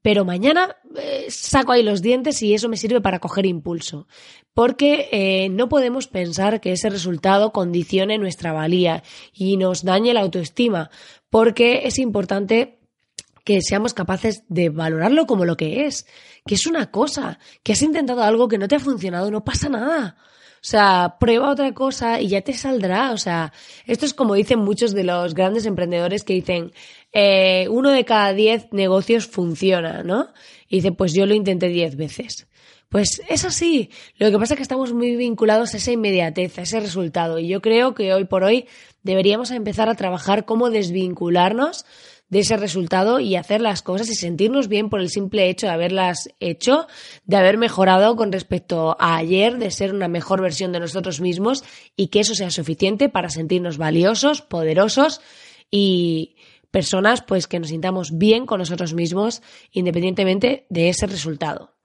pero 0.02 0.24
mañana 0.24 0.76
eh, 0.96 1.26
saco 1.28 1.72
ahí 1.72 1.82
los 1.82 2.00
dientes 2.00 2.40
y 2.42 2.54
eso 2.54 2.68
me 2.68 2.76
sirve 2.76 3.00
para 3.00 3.18
coger 3.18 3.44
impulso. 3.44 4.06
Porque 4.54 5.08
eh, 5.10 5.48
no 5.48 5.68
podemos 5.68 6.06
pensar 6.06 6.60
que 6.60 6.72
ese 6.72 6.88
resultado 6.88 7.52
condicione 7.52 8.18
nuestra 8.18 8.52
valía 8.52 9.02
y 9.32 9.56
nos 9.56 9.82
dañe 9.82 10.14
la 10.14 10.20
autoestima, 10.20 10.90
porque 11.28 11.82
es 11.84 11.98
importante 11.98 12.75
que 13.46 13.62
seamos 13.62 13.94
capaces 13.94 14.42
de 14.48 14.70
valorarlo 14.70 15.28
como 15.28 15.44
lo 15.44 15.56
que 15.56 15.86
es, 15.86 16.04
que 16.44 16.56
es 16.56 16.66
una 16.66 16.90
cosa, 16.90 17.38
que 17.62 17.74
has 17.74 17.82
intentado 17.82 18.24
algo 18.24 18.48
que 18.48 18.58
no 18.58 18.66
te 18.66 18.74
ha 18.74 18.80
funcionado, 18.80 19.30
no 19.30 19.44
pasa 19.44 19.68
nada. 19.68 20.16
O 20.56 20.68
sea, 20.68 21.14
prueba 21.20 21.52
otra 21.52 21.72
cosa 21.72 22.20
y 22.20 22.26
ya 22.26 22.40
te 22.40 22.52
saldrá. 22.54 23.12
O 23.12 23.18
sea, 23.18 23.52
esto 23.86 24.04
es 24.04 24.14
como 24.14 24.34
dicen 24.34 24.58
muchos 24.58 24.94
de 24.94 25.04
los 25.04 25.32
grandes 25.34 25.64
emprendedores 25.64 26.24
que 26.24 26.34
dicen, 26.34 26.72
eh, 27.12 27.68
uno 27.70 27.90
de 27.90 28.04
cada 28.04 28.32
diez 28.32 28.66
negocios 28.72 29.28
funciona, 29.28 30.02
¿no? 30.02 30.32
Y 30.68 30.78
dice, 30.78 30.90
pues 30.90 31.14
yo 31.14 31.24
lo 31.24 31.34
intenté 31.34 31.68
diez 31.68 31.94
veces. 31.94 32.48
Pues 32.88 33.22
es 33.28 33.44
así. 33.44 33.90
Lo 34.16 34.28
que 34.32 34.38
pasa 34.40 34.54
es 34.54 34.56
que 34.56 34.62
estamos 34.62 34.92
muy 34.92 35.14
vinculados 35.14 35.72
a 35.72 35.76
esa 35.76 35.92
inmediatez, 35.92 36.58
a 36.58 36.62
ese 36.62 36.80
resultado. 36.80 37.38
Y 37.38 37.46
yo 37.46 37.62
creo 37.62 37.94
que 37.94 38.12
hoy 38.12 38.24
por 38.24 38.42
hoy 38.42 38.66
deberíamos 39.04 39.52
empezar 39.52 39.88
a 39.88 39.94
trabajar 39.94 40.46
cómo 40.46 40.68
desvincularnos 40.70 41.84
de 42.28 42.40
ese 42.40 42.56
resultado 42.56 43.20
y 43.20 43.36
hacer 43.36 43.60
las 43.60 43.82
cosas 43.82 44.08
y 44.08 44.14
sentirnos 44.14 44.68
bien 44.68 44.90
por 44.90 45.00
el 45.00 45.10
simple 45.10 45.48
hecho 45.48 45.66
de 45.66 45.72
haberlas 45.72 46.28
hecho, 46.40 46.86
de 47.24 47.36
haber 47.36 47.56
mejorado 47.56 48.16
con 48.16 48.32
respecto 48.32 48.96
a 48.98 49.16
ayer, 49.16 49.58
de 49.58 49.70
ser 49.70 49.94
una 49.94 50.08
mejor 50.08 50.42
versión 50.42 50.72
de 50.72 50.80
nosotros 50.80 51.20
mismos 51.20 51.62
y 51.96 52.08
que 52.08 52.20
eso 52.20 52.34
sea 52.34 52.50
suficiente 52.50 53.08
para 53.08 53.30
sentirnos 53.30 53.78
valiosos, 53.78 54.42
poderosos 54.42 55.20
y 55.70 56.36
personas 56.70 57.22
pues 57.22 57.46
que 57.46 57.60
nos 57.60 57.68
sintamos 57.68 58.18
bien 58.18 58.44
con 58.44 58.58
nosotros 58.58 58.92
mismos 58.92 59.42
independientemente 59.70 60.66
de 60.68 60.88
ese 60.88 61.06
resultado. 61.06 61.76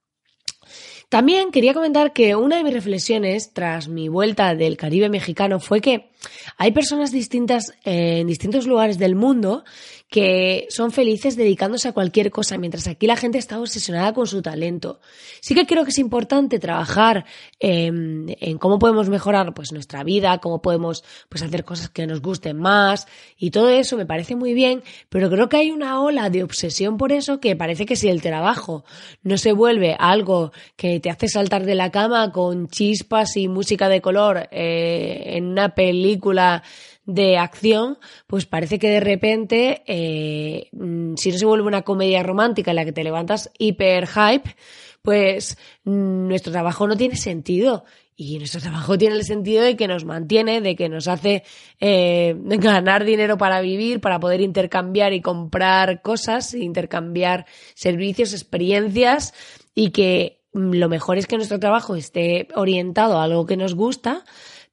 También 1.11 1.51
quería 1.51 1.73
comentar 1.73 2.13
que 2.13 2.37
una 2.37 2.55
de 2.55 2.63
mis 2.63 2.73
reflexiones 2.73 3.51
tras 3.51 3.89
mi 3.89 4.07
vuelta 4.07 4.55
del 4.55 4.77
Caribe 4.77 5.09
mexicano 5.09 5.59
fue 5.59 5.81
que 5.81 6.09
hay 6.57 6.71
personas 6.71 7.11
distintas 7.11 7.73
en 7.83 8.27
distintos 8.27 8.65
lugares 8.65 8.97
del 8.97 9.15
mundo 9.15 9.65
que 10.11 10.67
son 10.69 10.91
felices 10.91 11.37
dedicándose 11.37 11.87
a 11.87 11.93
cualquier 11.93 12.31
cosa, 12.31 12.57
mientras 12.57 12.85
aquí 12.85 13.07
la 13.07 13.15
gente 13.15 13.37
está 13.37 13.57
obsesionada 13.57 14.13
con 14.13 14.27
su 14.27 14.41
talento. 14.41 14.99
Sí 15.39 15.55
que 15.55 15.65
creo 15.65 15.85
que 15.85 15.91
es 15.91 15.99
importante 15.99 16.59
trabajar 16.59 17.23
en, 17.61 18.35
cómo 18.59 18.77
podemos 18.77 19.07
mejorar 19.07 19.53
pues, 19.53 19.71
nuestra 19.71 20.03
vida, 20.03 20.39
cómo 20.39 20.61
podemos 20.61 21.05
pues, 21.29 21.43
hacer 21.43 21.63
cosas 21.63 21.89
que 21.89 22.05
nos 22.07 22.21
gusten 22.21 22.59
más 22.59 23.07
y 23.37 23.51
todo 23.51 23.69
eso 23.69 23.95
me 23.95 24.05
parece 24.05 24.35
muy 24.35 24.53
bien, 24.53 24.83
pero 25.07 25.29
creo 25.29 25.47
que 25.47 25.55
hay 25.55 25.71
una 25.71 26.01
ola 26.01 26.29
de 26.29 26.43
obsesión 26.43 26.97
por 26.97 27.13
eso 27.13 27.39
que 27.39 27.55
parece 27.55 27.85
que 27.85 27.95
si 27.95 28.09
el 28.09 28.21
trabajo 28.21 28.83
no 29.23 29.37
se 29.37 29.53
vuelve 29.53 29.95
algo 29.97 30.51
que 30.75 30.99
te 30.99 31.09
hace 31.09 31.29
saltar 31.29 31.65
de 31.65 31.75
la 31.75 31.89
cama 31.89 32.33
con 32.33 32.67
chispas 32.67 33.37
y 33.37 33.47
música 33.47 33.87
de 33.87 34.01
color 34.01 34.49
eh, 34.51 35.37
en 35.37 35.45
una 35.45 35.73
película 35.73 36.63
de 37.05 37.37
acción, 37.37 37.97
pues 38.27 38.45
parece 38.45 38.79
que 38.79 38.89
de 38.89 38.99
repente, 38.99 39.83
eh, 39.87 40.69
mm, 40.71 41.15
si 41.15 41.31
no 41.31 41.37
se 41.37 41.45
vuelve 41.45 41.67
una 41.67 41.81
comedia 41.81 42.23
romántica 42.23 42.71
en 42.71 42.75
la 42.75 42.85
que 42.85 42.93
te 42.93 43.03
levantas 43.03 43.51
hiper 43.57 44.07
hype, 44.07 44.55
pues 45.01 45.57
mm, 45.83 46.27
nuestro 46.27 46.51
trabajo 46.51 46.87
no 46.87 46.95
tiene 46.95 47.15
sentido. 47.15 47.83
Y 48.15 48.37
nuestro 48.37 48.61
trabajo 48.61 48.99
tiene 48.99 49.15
el 49.15 49.23
sentido 49.23 49.63
de 49.63 49.75
que 49.75 49.87
nos 49.87 50.05
mantiene, 50.05 50.61
de 50.61 50.75
que 50.75 50.89
nos 50.89 51.07
hace 51.07 51.43
eh, 51.79 52.35
ganar 52.45 53.03
dinero 53.03 53.37
para 53.37 53.61
vivir, 53.61 53.99
para 53.99 54.19
poder 54.19 54.41
intercambiar 54.41 55.13
y 55.13 55.21
comprar 55.21 56.03
cosas, 56.03 56.53
intercambiar 56.53 57.47
servicios, 57.73 58.33
experiencias 58.33 59.33
y 59.73 59.89
que 59.89 60.43
mm, 60.53 60.73
lo 60.73 60.87
mejor 60.87 61.17
es 61.17 61.25
que 61.25 61.37
nuestro 61.37 61.59
trabajo 61.59 61.95
esté 61.95 62.47
orientado 62.53 63.17
a 63.17 63.23
algo 63.23 63.47
que 63.47 63.57
nos 63.57 63.73
gusta, 63.73 64.23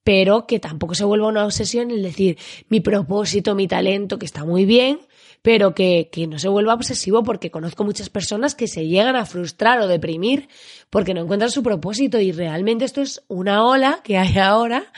pero 0.09 0.47
que 0.47 0.59
tampoco 0.59 0.95
se 0.95 1.05
vuelva 1.05 1.29
una 1.29 1.45
obsesión 1.45 1.91
el 1.91 2.03
decir 2.03 2.39
mi 2.71 2.81
propósito, 2.81 3.55
mi 3.55 3.69
talento, 3.69 4.19
que 4.19 4.25
está 4.25 4.43
muy 4.43 4.65
bien, 4.65 5.01
pero 5.43 5.75
que, 5.75 6.09
que, 6.11 6.27
no 6.27 6.39
se 6.39 6.49
vuelva 6.49 6.73
obsesivo 6.73 7.23
porque 7.23 7.51
conozco 7.51 7.85
muchas 7.85 8.09
personas 8.09 8.55
que 8.55 8.69
se 8.69 8.87
llegan 8.87 9.17
a 9.17 9.27
frustrar 9.27 9.79
o 9.81 9.87
deprimir 9.87 10.49
porque 10.89 11.13
no 11.13 11.21
encuentran 11.21 11.51
su 11.51 11.63
propósito 11.63 12.19
y 12.21 12.33
realmente 12.33 12.87
esto 12.87 13.03
es 13.03 13.23
una 13.29 13.67
ola 13.67 14.01
que 14.03 14.17
hay 14.17 14.39
ahora, 14.39 14.91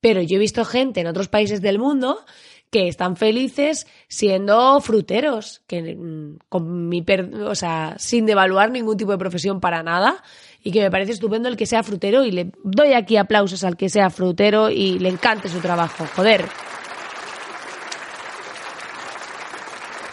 pero 0.00 0.22
yo 0.22 0.36
he 0.36 0.38
visto 0.38 0.64
gente 0.64 1.00
en 1.00 1.08
otros 1.08 1.26
países 1.26 1.60
del 1.60 1.80
mundo 1.80 2.24
que 2.74 2.88
están 2.88 3.16
felices 3.16 3.86
siendo 4.08 4.80
fruteros, 4.80 5.62
que 5.68 5.94
mm, 5.96 6.38
con 6.48 6.88
mi 6.88 7.04
o 7.44 7.54
sea, 7.56 7.94
sin 7.98 8.26
devaluar 8.26 8.70
ningún 8.70 8.96
tipo 8.96 9.10
de 9.12 9.18
profesión 9.18 9.60
para 9.60 9.82
nada, 9.82 10.22
y 10.64 10.72
que 10.72 10.80
me 10.80 10.90
parece 10.90 11.12
estupendo 11.12 11.48
el 11.48 11.56
que 11.56 11.66
sea 11.66 11.82
frutero 11.82 12.24
y 12.24 12.32
le 12.32 12.50
doy 12.64 12.94
aquí 12.94 13.18
aplausos 13.18 13.62
al 13.62 13.76
que 13.76 13.90
sea 13.90 14.10
frutero 14.10 14.70
y 14.70 14.98
le 14.98 15.10
encante 15.10 15.48
su 15.48 15.60
trabajo. 15.60 16.06
Joder. 16.16 16.46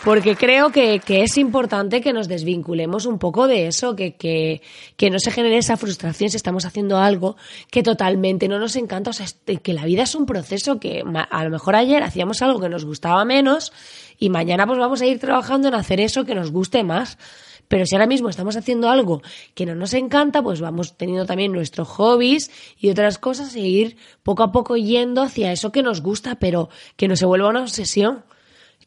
Porque 0.03 0.35
creo 0.35 0.71
que, 0.71 0.99
es 1.07 1.37
importante 1.37 2.01
que 2.01 2.11
nos 2.11 2.27
desvinculemos 2.27 3.05
un 3.05 3.19
poco 3.19 3.47
de 3.47 3.67
eso, 3.67 3.95
que, 3.95 4.15
que, 4.15 4.63
que, 4.97 5.11
no 5.11 5.19
se 5.19 5.29
genere 5.29 5.57
esa 5.57 5.77
frustración 5.77 6.31
si 6.31 6.37
estamos 6.37 6.65
haciendo 6.65 6.97
algo 6.97 7.35
que 7.69 7.83
totalmente 7.83 8.47
no 8.47 8.57
nos 8.57 8.75
encanta. 8.75 9.11
O 9.11 9.13
sea, 9.13 9.27
que 9.61 9.73
la 9.73 9.85
vida 9.85 10.03
es 10.03 10.15
un 10.15 10.25
proceso 10.25 10.79
que 10.79 11.03
a 11.29 11.43
lo 11.43 11.49
mejor 11.51 11.75
ayer 11.75 12.01
hacíamos 12.01 12.41
algo 12.41 12.59
que 12.59 12.69
nos 12.69 12.83
gustaba 12.83 13.23
menos 13.25 13.71
y 14.17 14.29
mañana 14.29 14.65
pues 14.65 14.79
vamos 14.79 15.01
a 15.01 15.05
ir 15.05 15.19
trabajando 15.19 15.67
en 15.67 15.75
hacer 15.75 15.99
eso 15.99 16.25
que 16.25 16.33
nos 16.33 16.51
guste 16.51 16.83
más. 16.83 17.19
Pero 17.67 17.85
si 17.85 17.95
ahora 17.95 18.07
mismo 18.07 18.27
estamos 18.27 18.57
haciendo 18.57 18.89
algo 18.89 19.21
que 19.53 19.67
no 19.67 19.75
nos 19.75 19.93
encanta, 19.93 20.41
pues 20.41 20.59
vamos 20.59 20.97
teniendo 20.97 21.25
también 21.27 21.53
nuestros 21.53 21.87
hobbies 21.87 22.49
y 22.77 22.89
otras 22.89 23.19
cosas 23.19 23.55
e 23.55 23.61
ir 23.61 23.97
poco 24.23 24.41
a 24.41 24.51
poco 24.51 24.75
yendo 24.77 25.21
hacia 25.21 25.51
eso 25.51 25.71
que 25.71 25.83
nos 25.83 26.01
gusta, 26.01 26.35
pero 26.35 26.69
que 26.97 27.07
no 27.07 27.15
se 27.15 27.25
vuelva 27.25 27.49
una 27.49 27.61
obsesión. 27.61 28.25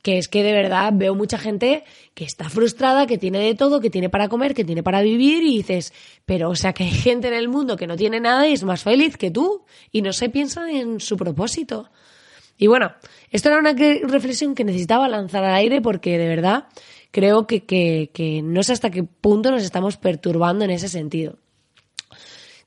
Que 0.04 0.18
es 0.18 0.28
que 0.28 0.42
de 0.42 0.52
verdad 0.52 0.92
veo 0.94 1.14
mucha 1.14 1.38
gente 1.38 1.82
que 2.14 2.24
está 2.24 2.50
frustrada, 2.50 3.06
que 3.06 3.18
tiene 3.18 3.38
de 3.38 3.54
todo, 3.54 3.80
que 3.80 3.88
tiene 3.88 4.10
para 4.10 4.28
comer, 4.28 4.54
que 4.54 4.64
tiene 4.64 4.82
para 4.82 5.00
vivir 5.00 5.42
y 5.42 5.56
dices, 5.56 5.94
pero 6.26 6.50
o 6.50 6.54
sea 6.54 6.74
que 6.74 6.84
hay 6.84 6.90
gente 6.90 7.28
en 7.28 7.34
el 7.34 7.48
mundo 7.48 7.76
que 7.76 7.86
no 7.86 7.96
tiene 7.96 8.20
nada 8.20 8.46
y 8.46 8.52
es 8.52 8.64
más 8.64 8.82
feliz 8.82 9.16
que 9.16 9.30
tú 9.30 9.64
y 9.90 10.02
no 10.02 10.12
se 10.12 10.28
piensa 10.28 10.70
en 10.70 11.00
su 11.00 11.16
propósito. 11.16 11.90
Y 12.56 12.66
bueno, 12.66 12.92
esto 13.30 13.48
era 13.48 13.58
una 13.58 13.72
reflexión 13.72 14.54
que 14.54 14.64
necesitaba 14.64 15.08
lanzar 15.08 15.42
al 15.42 15.54
aire 15.54 15.80
porque 15.80 16.18
de 16.18 16.28
verdad 16.28 16.66
creo 17.10 17.46
que, 17.46 17.64
que, 17.64 18.42
no 18.44 18.62
sé 18.62 18.72
hasta 18.72 18.90
qué 18.90 19.04
punto 19.04 19.50
nos 19.50 19.62
estamos 19.62 19.96
perturbando 19.96 20.64
en 20.64 20.70
ese 20.70 20.88
sentido. 20.88 21.38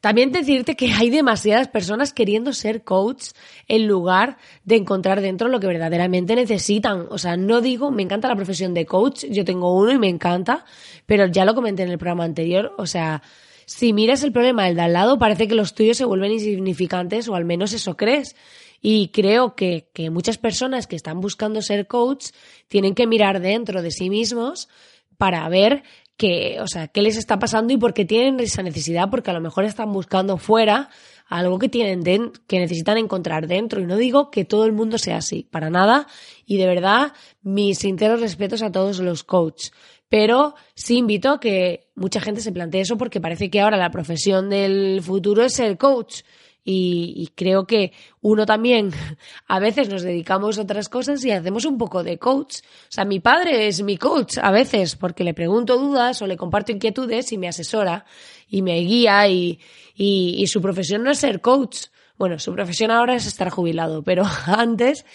También 0.02 0.32
decirte 0.32 0.76
que 0.76 0.92
hay 0.92 1.10
demasiadas 1.10 1.68
personas 1.68 2.14
queriendo 2.14 2.54
ser 2.54 2.84
coach 2.84 3.30
en 3.68 3.88
lugar 3.88 4.38
de 4.64 4.76
encontrar 4.76 5.22
dentro 5.22 5.50
lo 5.50 5.60
que 5.60 5.68
verdaderamente 5.68 6.36
necesitan. 6.36 7.08
O 7.10 7.18
sea, 7.18 7.38
no 7.38 7.62
digo, 7.62 7.92
me 7.92 8.04
encanta 8.04 8.28
la 8.28 8.36
profesión 8.36 8.74
de 8.74 8.86
coach, 8.86 9.26
yo 9.30 9.44
tengo 9.46 9.76
uno 9.76 9.92
y 9.92 9.98
me 9.98 10.10
encanta, 10.10 10.66
pero 11.06 11.26
ya 11.28 11.46
lo 11.46 11.56
comenté 11.56 11.84
en 11.84 11.90
el 11.90 11.98
programa 11.98 12.24
anterior, 12.24 12.74
o 12.78 12.86
sea, 12.86 13.22
si 13.68 13.92
miras 13.92 14.24
el 14.24 14.32
problema 14.32 14.64
del 14.64 14.78
de 14.78 14.82
al 14.84 14.94
lado, 14.94 15.20
parece 15.20 15.48
que 15.50 15.54
los 15.54 15.74
tuyos 15.74 15.98
se 15.98 16.06
vuelven 16.06 16.32
insignificantes, 16.32 17.28
o 17.28 17.36
al 17.36 17.44
menos 17.44 17.74
eso 17.74 17.98
crees. 17.98 18.34
Y 18.82 19.10
creo 19.10 19.56
que, 19.56 19.90
que 19.94 20.10
muchas 20.10 20.38
personas 20.38 20.88
que 20.88 20.96
están 20.96 21.20
buscando 21.20 21.62
ser 21.62 21.86
coach 21.86 22.28
tienen 22.70 22.96
que 22.96 23.08
mirar 23.08 23.42
dentro 23.42 23.82
de 23.82 23.92
sí 23.92 24.10
mismos 24.10 24.70
para 25.18 25.48
ver 25.50 25.84
que, 26.18 26.58
o 26.60 26.68
sea, 26.68 26.88
qué 26.88 27.02
les 27.02 27.16
está 27.16 27.40
pasando 27.40 27.74
y 27.74 27.78
por 27.78 27.94
qué 27.94 28.04
tienen 28.04 28.40
esa 28.40 28.64
necesidad, 28.64 29.10
porque 29.10 29.30
a 29.30 29.34
lo 29.34 29.42
mejor 29.42 29.66
están 29.66 29.94
buscando 29.94 30.38
fuera 30.38 30.90
algo 31.28 31.60
que 31.60 31.70
tienen 31.70 32.32
que 32.48 32.60
necesitan 32.60 32.98
encontrar 32.98 33.48
dentro. 33.48 33.82
Y 33.82 33.86
no 33.86 33.98
digo 33.98 34.32
que 34.32 34.46
todo 34.46 34.66
el 34.66 34.72
mundo 34.72 34.98
sea 34.98 35.18
así, 35.18 35.48
para 35.52 35.70
nada. 35.70 36.08
Y 36.46 36.58
de 36.58 36.66
verdad, 36.66 37.14
mis 37.42 37.80
sinceros 37.80 38.22
respetos 38.22 38.64
a 38.64 38.72
todos 38.72 39.00
los 39.00 39.24
coaches. 39.24 39.72
Pero 40.10 40.56
sí 40.74 40.98
invito 40.98 41.30
a 41.30 41.40
que 41.40 41.90
mucha 41.96 42.22
gente 42.22 42.42
se 42.42 42.54
plantee 42.54 42.82
eso 42.82 42.98
porque 42.98 43.20
parece 43.20 43.50
que 43.50 43.60
ahora 43.60 43.78
la 43.78 43.92
profesión 43.92 44.50
del 44.50 45.02
futuro 45.04 45.44
es 45.44 45.54
ser 45.54 45.78
coach. 45.78 46.22
Y, 46.70 47.32
creo 47.34 47.66
que 47.66 47.94
uno 48.20 48.46
también, 48.46 48.92
a 49.48 49.58
veces 49.60 49.88
nos 49.88 50.02
dedicamos 50.02 50.58
a 50.58 50.64
otras 50.64 50.90
cosas 50.90 51.24
y 51.24 51.32
hacemos 51.32 51.64
un 51.64 51.78
poco 51.78 52.04
de 52.04 52.18
coach. 52.18 52.58
O 52.58 52.90
sea, 52.90 53.06
mi 53.06 53.22
padre 53.22 53.70
es 53.70 53.82
mi 53.84 53.96
coach 53.98 54.38
a 54.42 54.52
veces 54.52 54.98
porque 54.98 55.24
le 55.24 55.34
pregunto 55.34 55.78
dudas 55.78 56.22
o 56.22 56.28
le 56.28 56.36
comparto 56.36 56.74
inquietudes 56.74 57.32
y 57.32 57.38
me 57.38 57.48
asesora 57.48 58.04
y 58.50 58.64
me 58.64 58.80
guía 58.80 59.30
y, 59.30 59.62
y, 59.96 60.46
su 60.48 60.62
profesión 60.62 61.04
no 61.04 61.12
es 61.12 61.20
ser 61.20 61.40
coach. 61.40 61.86
Bueno, 62.18 62.38
su 62.38 62.52
profesión 62.52 62.92
ahora 62.92 63.16
es 63.16 63.28
estar 63.28 63.50
jubilado, 63.50 64.04
pero 64.04 64.26
antes 64.46 65.06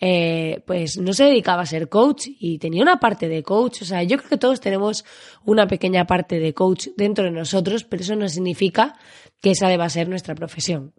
eh, 0.00 0.62
pues 0.66 0.98
no 0.98 1.12
se 1.12 1.24
dedicaba 1.24 1.62
a 1.62 1.66
ser 1.66 1.88
coach 1.88 2.28
y 2.38 2.58
tenía 2.58 2.82
una 2.82 2.98
parte 2.98 3.28
de 3.28 3.42
coach. 3.42 3.82
O 3.82 3.84
sea, 3.84 4.02
yo 4.04 4.16
creo 4.16 4.30
que 4.30 4.38
todos 4.38 4.60
tenemos 4.60 5.04
una 5.44 5.66
pequeña 5.66 6.06
parte 6.06 6.38
de 6.38 6.54
coach 6.54 6.88
dentro 6.96 7.24
de 7.24 7.30
nosotros, 7.30 7.84
pero 7.84 8.02
eso 8.02 8.16
no 8.16 8.28
significa 8.28 8.96
que 9.40 9.50
esa 9.52 9.68
deba 9.68 9.88
ser 9.88 10.08
nuestra 10.08 10.34
profesión. 10.34 10.92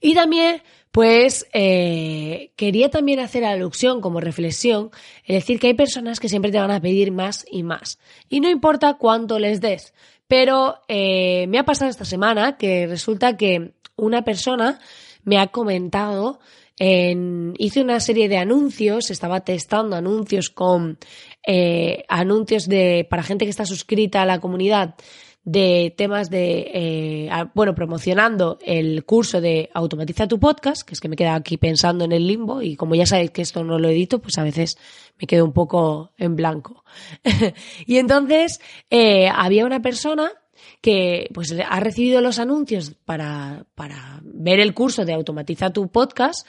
Y 0.00 0.14
también, 0.14 0.62
pues, 0.90 1.46
eh, 1.52 2.52
quería 2.56 2.90
también 2.90 3.20
hacer 3.20 3.44
alusión 3.44 4.00
como 4.00 4.20
reflexión, 4.20 4.90
es 5.24 5.34
decir, 5.34 5.58
que 5.58 5.68
hay 5.68 5.74
personas 5.74 6.20
que 6.20 6.28
siempre 6.28 6.52
te 6.52 6.58
van 6.58 6.70
a 6.70 6.80
pedir 6.80 7.10
más 7.10 7.46
y 7.50 7.62
más. 7.62 7.98
Y 8.28 8.40
no 8.40 8.50
importa 8.50 8.94
cuánto 8.94 9.38
les 9.38 9.60
des. 9.60 9.94
Pero 10.26 10.76
eh, 10.88 11.46
me 11.48 11.58
ha 11.58 11.64
pasado 11.64 11.90
esta 11.90 12.04
semana 12.04 12.56
que 12.56 12.86
resulta 12.86 13.36
que 13.36 13.72
una 13.96 14.24
persona 14.24 14.80
me 15.22 15.38
ha 15.38 15.48
comentado 15.48 16.40
en, 16.78 17.54
hice 17.58 17.80
una 17.80 18.00
serie 18.00 18.28
de 18.28 18.36
anuncios, 18.36 19.10
estaba 19.10 19.40
testando 19.40 19.96
anuncios 19.96 20.50
con 20.50 20.98
eh, 21.46 22.04
anuncios 22.08 22.68
de 22.68 23.06
para 23.08 23.22
gente 23.22 23.44
que 23.44 23.50
está 23.50 23.64
suscrita 23.64 24.22
a 24.22 24.26
la 24.26 24.40
comunidad 24.40 24.96
de 25.44 25.94
temas 25.96 26.30
de, 26.30 26.70
eh, 26.72 27.30
bueno, 27.54 27.74
promocionando 27.74 28.58
el 28.64 29.04
curso 29.04 29.40
de 29.40 29.70
Automatiza 29.74 30.26
tu 30.26 30.40
podcast, 30.40 30.82
que 30.82 30.94
es 30.94 31.00
que 31.00 31.08
me 31.08 31.16
queda 31.16 31.34
aquí 31.34 31.58
pensando 31.58 32.04
en 32.04 32.12
el 32.12 32.26
limbo 32.26 32.62
y 32.62 32.76
como 32.76 32.94
ya 32.94 33.04
sabéis 33.04 33.30
que 33.30 33.42
esto 33.42 33.62
no 33.62 33.78
lo 33.78 33.88
edito, 33.88 34.20
pues 34.20 34.38
a 34.38 34.42
veces 34.42 34.78
me 35.20 35.26
quedo 35.26 35.44
un 35.44 35.52
poco 35.52 36.12
en 36.16 36.34
blanco. 36.34 36.84
y 37.86 37.98
entonces 37.98 38.60
eh, 38.88 39.28
había 39.28 39.66
una 39.66 39.80
persona 39.80 40.32
que 40.80 41.28
pues 41.34 41.54
ha 41.68 41.80
recibido 41.80 42.22
los 42.22 42.38
anuncios 42.38 42.94
para, 43.04 43.66
para 43.74 44.20
ver 44.22 44.60
el 44.60 44.72
curso 44.72 45.04
de 45.04 45.12
Automatiza 45.12 45.70
tu 45.70 45.88
podcast 45.88 46.46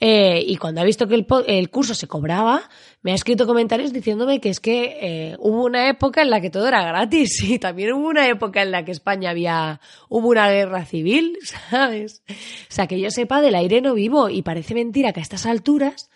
eh, 0.00 0.44
y 0.46 0.56
cuando 0.56 0.80
ha 0.80 0.84
visto 0.84 1.08
que 1.08 1.16
el, 1.16 1.26
el, 1.46 1.70
curso 1.70 1.92
se 1.92 2.06
cobraba, 2.06 2.62
me 3.02 3.10
ha 3.10 3.14
escrito 3.16 3.48
comentarios 3.48 3.92
diciéndome 3.92 4.40
que 4.40 4.48
es 4.48 4.60
que 4.60 4.96
eh, 5.00 5.36
hubo 5.40 5.64
una 5.64 5.88
época 5.88 6.22
en 6.22 6.30
la 6.30 6.40
que 6.40 6.50
todo 6.50 6.68
era 6.68 6.84
gratis 6.84 7.42
y 7.48 7.58
también 7.58 7.92
hubo 7.92 8.08
una 8.08 8.28
época 8.28 8.62
en 8.62 8.70
la 8.70 8.84
que 8.84 8.92
España 8.92 9.30
había, 9.30 9.80
hubo 10.08 10.28
una 10.28 10.48
guerra 10.50 10.84
civil, 10.84 11.36
¿sabes? 11.70 12.22
O 12.28 12.34
sea, 12.72 12.86
que 12.86 13.00
yo 13.00 13.10
sepa 13.10 13.40
del 13.40 13.56
aire 13.56 13.80
no 13.80 13.94
vivo 13.94 14.28
y 14.28 14.42
parece 14.42 14.74
mentira 14.74 15.12
que 15.12 15.20
a 15.20 15.22
estas 15.22 15.46
alturas 15.46 16.10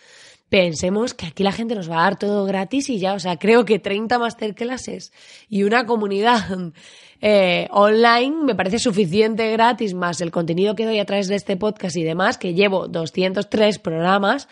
pensemos 0.53 1.15
que 1.15 1.25
aquí 1.25 1.43
la 1.43 1.51
gente 1.51 1.75
nos 1.75 1.91
va 1.91 2.01
a 2.01 2.03
dar 2.03 2.19
todo 2.19 2.45
gratis 2.45 2.91
y 2.91 2.99
ya, 2.99 3.15
o 3.15 3.19
sea, 3.19 3.39
creo 3.39 3.65
que 3.65 3.79
30 3.79 4.19
masterclasses 4.19 5.11
y 5.49 5.63
una 5.63 5.87
comunidad 5.87 6.45
eh, 7.23 7.69
online 7.71 8.37
me 8.45 8.55
parece 8.55 8.79
suficiente 8.79 9.51
gratis, 9.51 9.95
más 9.95 10.21
el 10.21 10.31
contenido 10.31 10.75
que 10.75 10.85
doy 10.85 10.99
a 10.99 11.07
través 11.07 11.29
de 11.29 11.37
este 11.37 11.57
podcast 11.57 11.97
y 11.97 12.03
demás, 12.03 12.37
que 12.37 12.53
llevo 12.53 12.87
203 12.87 13.79
programas, 13.79 14.47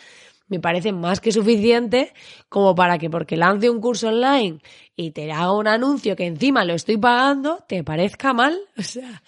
me 0.50 0.60
parece 0.60 0.92
más 0.92 1.20
que 1.20 1.32
suficiente 1.32 2.12
como 2.50 2.74
para 2.74 2.98
que 2.98 3.08
porque 3.08 3.38
lance 3.38 3.70
un 3.70 3.80
curso 3.80 4.08
online 4.08 4.58
y 4.96 5.12
te 5.12 5.32
haga 5.32 5.52
un 5.52 5.66
anuncio 5.66 6.16
que 6.16 6.26
encima 6.26 6.64
lo 6.66 6.74
estoy 6.74 6.98
pagando, 6.98 7.64
te 7.66 7.82
parezca 7.82 8.34
mal. 8.34 8.58
O 8.76 8.82
sea, 8.82 9.22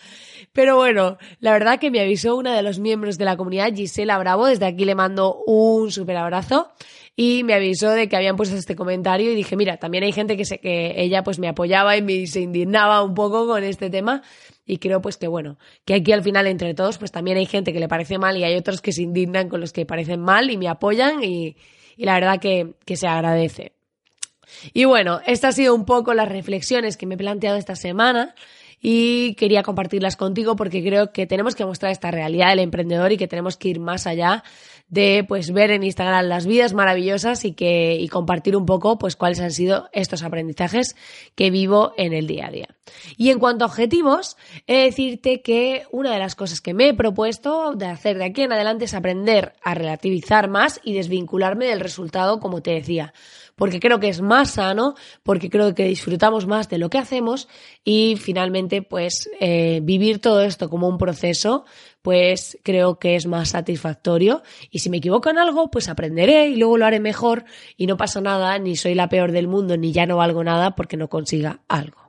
pero 0.53 0.77
bueno, 0.77 1.19
la 1.39 1.53
verdad 1.53 1.79
que 1.79 1.91
me 1.91 2.01
avisó 2.01 2.37
una 2.37 2.55
de 2.57 2.63
los 2.63 2.79
miembros 2.79 3.17
de 3.17 3.25
la 3.25 3.37
comunidad, 3.37 3.73
Gisela 3.73 4.19
Bravo, 4.19 4.47
desde 4.47 4.67
aquí 4.67 4.85
le 4.85 4.95
mando 4.95 5.43
un 5.47 5.93
súper 5.93 6.17
abrazo 6.17 6.73
y 7.15 7.45
me 7.45 7.55
avisó 7.55 7.91
de 7.91 8.09
que 8.09 8.17
habían 8.17 8.37
puesto 8.37 8.57
este 8.57 8.75
comentario 8.75 9.31
y 9.31 9.35
dije, 9.35 9.57
mira, 9.57 9.77
también 9.77 10.05
hay 10.05 10.13
gente 10.13 10.37
que, 10.37 10.45
sé 10.45 10.59
que 10.59 10.95
ella 10.97 11.23
pues 11.23 11.39
me 11.39 11.49
apoyaba 11.49 11.97
y 11.97 12.03
me, 12.03 12.27
se 12.27 12.41
indignaba 12.41 13.03
un 13.03 13.15
poco 13.15 13.47
con 13.47 13.63
este 13.65 13.91
tema 13.91 14.23
y 14.65 14.79
creo 14.79 15.03
pues 15.03 15.19
que 15.19 15.29
bueno, 15.29 15.59
que 15.85 15.95
aquí 15.95 16.13
al 16.13 16.23
final 16.23 16.47
entre 16.47 16.75
todos 16.75 16.99
pues 16.99 17.13
también 17.13 17.37
hay 17.37 17.47
gente 17.47 17.73
que 17.73 17.81
le 17.81 17.89
parece 17.89 18.19
mal 18.19 18.37
y 18.39 18.45
hay 18.45 18.57
otros 18.57 18.81
que 18.81 18.93
se 18.93 19.03
indignan 19.03 19.49
con 19.49 19.61
los 19.61 19.73
que 19.73 19.85
parecen 19.85 20.21
mal 20.21 20.51
y 20.51 20.57
me 20.57 20.69
apoyan 20.69 21.23
y, 21.23 21.57
y 21.97 22.05
la 22.05 22.15
verdad 22.15 22.41
que, 22.41 22.75
que 22.87 22.97
se 22.97 23.07
agradece. 23.07 23.73
Y 24.73 24.85
bueno, 24.85 25.21
estas 25.27 25.51
han 25.51 25.53
sido 25.55 25.75
un 25.75 25.85
poco 25.85 26.15
las 26.15 26.29
reflexiones 26.29 26.97
que 26.97 27.07
me 27.07 27.15
he 27.15 27.19
planteado 27.19 27.57
esta 27.57 27.77
semana 27.77 28.35
y 28.81 29.35
quería 29.35 29.63
compartirlas 29.63 30.17
contigo 30.17 30.57
porque 30.57 30.83
creo 30.83 31.13
que 31.13 31.27
tenemos 31.27 31.55
que 31.55 31.65
mostrar 31.65 31.93
esta 31.93 32.11
realidad 32.11 32.51
del 32.51 32.59
emprendedor 32.59 33.13
y 33.13 33.17
que 33.17 33.29
tenemos 33.29 33.57
que 33.57 33.69
ir 33.69 33.81
más 33.81 34.07
allá 34.07 34.43
de 34.93 35.25
pues 35.27 35.53
ver 35.53 35.71
en 35.71 35.85
Instagram 35.85 36.27
las 36.27 36.47
vidas 36.47 36.75
maravillosas 36.75 37.47
y 37.47 37.55
que 37.55 37.97
y 37.99 38.09
compartir 38.09 38.59
un 38.59 38.67
poco 38.67 38.99
pues 38.99 39.17
cuáles 39.17 39.41
han 39.41 39.51
sido 39.51 39.89
estos 39.93 40.23
aprendizajes 40.23 40.97
que 41.35 41.51
vivo 41.51 41.95
en 41.97 42.13
el 42.13 42.27
día 42.27 42.49
a 42.49 42.51
día. 42.51 42.69
Y 43.17 43.31
en 43.31 43.39
cuanto 43.39 43.65
a 43.65 43.69
objetivos, 43.69 44.37
he 44.67 44.77
de 44.77 44.85
decirte 44.85 45.41
que 45.41 45.85
una 45.93 46.13
de 46.13 46.19
las 46.19 46.35
cosas 46.35 46.61
que 46.61 46.75
me 46.75 46.91
he 46.91 46.95
propuesto 46.95 47.73
de 47.75 47.87
hacer 47.87 48.19
de 48.19 48.27
aquí 48.27 48.43
en 48.43 48.53
adelante 48.53 48.85
es 48.85 48.93
aprender 48.93 49.55
a 49.65 49.73
relativizar 49.73 50.51
más 50.51 50.79
y 50.85 50.93
desvincularme 50.93 51.65
del 51.65 51.81
resultado, 51.81 52.39
como 52.39 52.61
te 52.61 52.73
decía 52.73 53.15
porque 53.57 53.81
creo 53.81 54.01
que 54.01 54.09
es 54.09 54.21
más 54.21 54.53
sano, 54.53 54.95
porque 55.23 55.51
creo 55.51 55.75
que 55.75 55.85
disfrutamos 55.85 56.47
más 56.47 56.69
de 56.69 56.79
lo 56.79 56.91
que 56.91 56.99
hacemos 56.99 57.49
y 57.85 58.17
finalmente 58.17 58.83
pues 58.83 59.31
eh, 59.41 59.81
vivir 59.83 60.21
todo 60.21 60.43
esto 60.43 60.69
como 60.69 60.89
un 60.89 60.99
proceso 60.99 61.65
pues 62.03 62.59
creo 62.63 62.99
que 62.99 63.15
es 63.15 63.27
más 63.27 63.51
satisfactorio 63.51 64.43
y 64.71 64.81
si 64.81 64.91
me 64.91 64.97
equivoco 64.97 65.31
en 65.31 65.39
algo 65.39 65.71
pues 65.71 65.89
aprenderé 65.89 66.49
y 66.49 66.57
luego 66.57 66.77
lo 66.77 66.87
haré 66.87 67.01
mejor 67.01 67.45
y 67.77 67.87
no 67.87 67.97
pasa 67.97 68.21
nada, 68.21 68.59
ni 68.59 68.77
soy 68.77 68.95
la 68.95 69.09
peor 69.09 69.33
del 69.33 69.49
mundo 69.49 69.77
ni 69.77 69.93
ya 69.93 70.07
no 70.07 70.17
valgo 70.17 70.43
nada 70.43 70.75
porque 70.75 70.97
no 70.97 71.09
consiga 71.09 71.61
algo. 71.69 72.03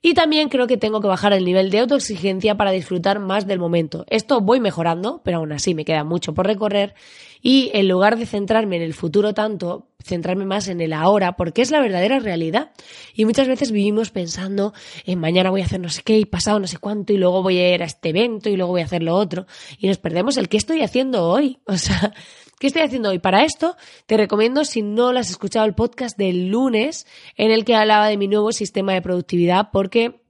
Y 0.00 0.14
también 0.14 0.48
creo 0.48 0.68
que 0.68 0.76
tengo 0.76 1.00
que 1.00 1.08
bajar 1.08 1.32
el 1.32 1.44
nivel 1.44 1.70
de 1.70 1.80
autoexigencia 1.80 2.56
para 2.56 2.70
disfrutar 2.70 3.18
más 3.18 3.46
del 3.46 3.58
momento. 3.58 4.04
Esto 4.08 4.40
voy 4.40 4.60
mejorando, 4.60 5.22
pero 5.24 5.38
aún 5.38 5.50
así 5.50 5.74
me 5.74 5.84
queda 5.84 6.04
mucho 6.04 6.34
por 6.34 6.46
recorrer. 6.46 6.94
Y 7.42 7.70
en 7.74 7.88
lugar 7.88 8.16
de 8.16 8.26
centrarme 8.26 8.76
en 8.76 8.82
el 8.82 8.94
futuro 8.94 9.34
tanto, 9.34 9.87
centrarme 10.08 10.44
más 10.44 10.68
en 10.68 10.80
el 10.80 10.92
ahora, 10.92 11.36
porque 11.36 11.62
es 11.62 11.70
la 11.70 11.80
verdadera 11.80 12.18
realidad. 12.18 12.72
Y 13.14 13.24
muchas 13.24 13.46
veces 13.46 13.70
vivimos 13.70 14.10
pensando 14.10 14.72
en 15.04 15.20
mañana 15.20 15.50
voy 15.50 15.60
a 15.60 15.64
hacer 15.64 15.80
no 15.80 15.88
sé 15.88 16.02
qué 16.02 16.18
y 16.18 16.24
pasado 16.24 16.58
no 16.58 16.66
sé 16.66 16.78
cuánto 16.78 17.12
y 17.12 17.16
luego 17.16 17.42
voy 17.42 17.58
a 17.58 17.74
ir 17.74 17.82
a 17.82 17.86
este 17.86 18.08
evento 18.08 18.48
y 18.48 18.56
luego 18.56 18.72
voy 18.72 18.80
a 18.80 18.86
hacer 18.86 19.02
lo 19.02 19.14
otro. 19.14 19.46
Y 19.78 19.86
nos 19.86 19.98
perdemos 19.98 20.36
el 20.36 20.48
qué 20.48 20.56
estoy 20.56 20.82
haciendo 20.82 21.24
hoy. 21.28 21.58
O 21.68 21.76
sea, 21.76 22.12
¿Qué 22.58 22.66
estoy 22.66 22.82
haciendo 22.82 23.10
hoy? 23.10 23.20
Para 23.20 23.44
esto 23.44 23.76
te 24.06 24.16
recomiendo, 24.16 24.64
si 24.64 24.82
no 24.82 25.12
lo 25.12 25.20
has 25.20 25.30
escuchado, 25.30 25.64
el 25.64 25.76
podcast 25.76 26.18
del 26.18 26.48
lunes 26.48 27.06
en 27.36 27.52
el 27.52 27.64
que 27.64 27.76
hablaba 27.76 28.08
de 28.08 28.16
mi 28.16 28.26
nuevo 28.26 28.50
sistema 28.50 28.94
de 28.94 29.02
productividad 29.02 29.68
porque 29.72 30.20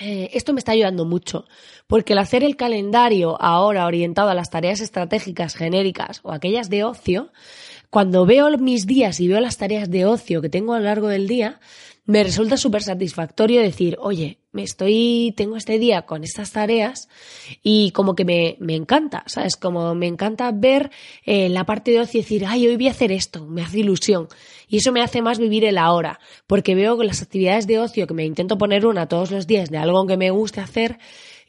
eh, 0.00 0.30
esto 0.32 0.52
me 0.54 0.58
está 0.58 0.72
ayudando 0.72 1.04
mucho, 1.04 1.46
porque 1.86 2.14
el 2.14 2.18
hacer 2.18 2.44
el 2.44 2.56
calendario 2.56 3.40
ahora 3.40 3.84
orientado 3.84 4.30
a 4.30 4.34
las 4.34 4.50
tareas 4.50 4.80
estratégicas 4.80 5.54
genéricas 5.54 6.20
o 6.22 6.32
aquellas 6.32 6.70
de 6.70 6.84
ocio, 6.84 7.30
cuando 7.92 8.24
veo 8.24 8.48
mis 8.56 8.86
días 8.86 9.20
y 9.20 9.28
veo 9.28 9.38
las 9.38 9.58
tareas 9.58 9.90
de 9.90 10.06
ocio 10.06 10.40
que 10.40 10.48
tengo 10.48 10.72
a 10.72 10.78
lo 10.78 10.86
largo 10.86 11.08
del 11.08 11.28
día, 11.28 11.60
me 12.06 12.24
resulta 12.24 12.56
súper 12.56 12.82
satisfactorio 12.82 13.60
decir, 13.60 13.98
oye, 14.00 14.38
me 14.50 14.62
estoy, 14.62 15.34
tengo 15.36 15.58
este 15.58 15.78
día 15.78 16.00
con 16.02 16.24
estas 16.24 16.52
tareas 16.52 17.10
y 17.62 17.90
como 17.90 18.14
que 18.14 18.24
me, 18.24 18.56
me 18.60 18.76
encanta, 18.76 19.24
¿sabes? 19.26 19.56
Como 19.56 19.94
me 19.94 20.06
encanta 20.06 20.50
ver 20.52 20.90
eh, 21.26 21.50
la 21.50 21.66
parte 21.66 21.90
de 21.90 22.00
ocio 22.00 22.20
y 22.20 22.22
decir, 22.22 22.46
ay, 22.46 22.66
hoy 22.66 22.76
voy 22.76 22.88
a 22.88 22.92
hacer 22.92 23.12
esto, 23.12 23.44
me 23.46 23.60
hace 23.60 23.80
ilusión. 23.80 24.28
Y 24.68 24.78
eso 24.78 24.90
me 24.90 25.02
hace 25.02 25.20
más 25.20 25.38
vivir 25.38 25.66
el 25.66 25.76
ahora, 25.76 26.18
porque 26.46 26.74
veo 26.74 26.96
que 26.96 27.04
las 27.04 27.20
actividades 27.20 27.66
de 27.66 27.78
ocio 27.78 28.06
que 28.06 28.14
me 28.14 28.24
intento 28.24 28.56
poner 28.56 28.86
una 28.86 29.06
todos 29.06 29.30
los 29.30 29.46
días 29.46 29.68
de 29.68 29.76
algo 29.76 30.06
que 30.06 30.16
me 30.16 30.30
guste 30.30 30.62
hacer, 30.62 30.98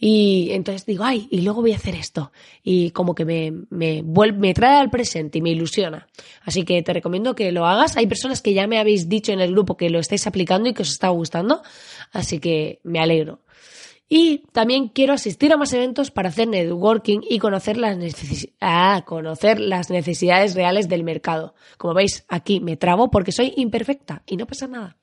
y 0.05 0.51
entonces 0.51 0.85
digo, 0.85 1.05
ay, 1.05 1.29
y 1.31 1.43
luego 1.43 1.61
voy 1.61 1.71
a 1.71 1.77
hacer 1.77 1.95
esto. 1.95 2.33
Y 2.61 2.91
como 2.91 3.15
que 3.15 3.23
me, 3.23 3.53
me, 3.69 4.01
vuelve, 4.01 4.37
me 4.37 4.53
trae 4.53 4.81
al 4.81 4.89
presente 4.89 5.37
y 5.37 5.41
me 5.41 5.51
ilusiona. 5.51 6.09
Así 6.41 6.65
que 6.65 6.83
te 6.83 6.91
recomiendo 6.91 7.35
que 7.35 7.53
lo 7.53 7.65
hagas. 7.65 7.95
Hay 7.95 8.05
personas 8.05 8.41
que 8.41 8.53
ya 8.53 8.67
me 8.67 8.79
habéis 8.79 9.07
dicho 9.07 9.31
en 9.31 9.39
el 9.39 9.53
grupo 9.53 9.77
que 9.77 9.89
lo 9.89 9.99
estáis 9.99 10.27
aplicando 10.27 10.67
y 10.67 10.73
que 10.73 10.81
os 10.81 10.91
está 10.91 11.07
gustando. 11.07 11.61
Así 12.11 12.39
que 12.39 12.81
me 12.83 12.99
alegro. 12.99 13.39
Y 14.09 14.39
también 14.51 14.89
quiero 14.89 15.13
asistir 15.13 15.53
a 15.53 15.57
más 15.57 15.71
eventos 15.71 16.11
para 16.11 16.27
hacer 16.27 16.49
networking 16.49 17.21
y 17.29 17.39
conocer 17.39 17.77
las, 17.77 17.97
ah, 18.59 19.03
conocer 19.07 19.61
las 19.61 19.89
necesidades 19.89 20.53
reales 20.53 20.89
del 20.89 21.05
mercado. 21.05 21.55
Como 21.77 21.93
veis, 21.93 22.25
aquí 22.27 22.59
me 22.59 22.75
trabo 22.75 23.09
porque 23.09 23.31
soy 23.31 23.53
imperfecta 23.55 24.21
y 24.25 24.35
no 24.35 24.47
pasa 24.47 24.67
nada 24.67 24.97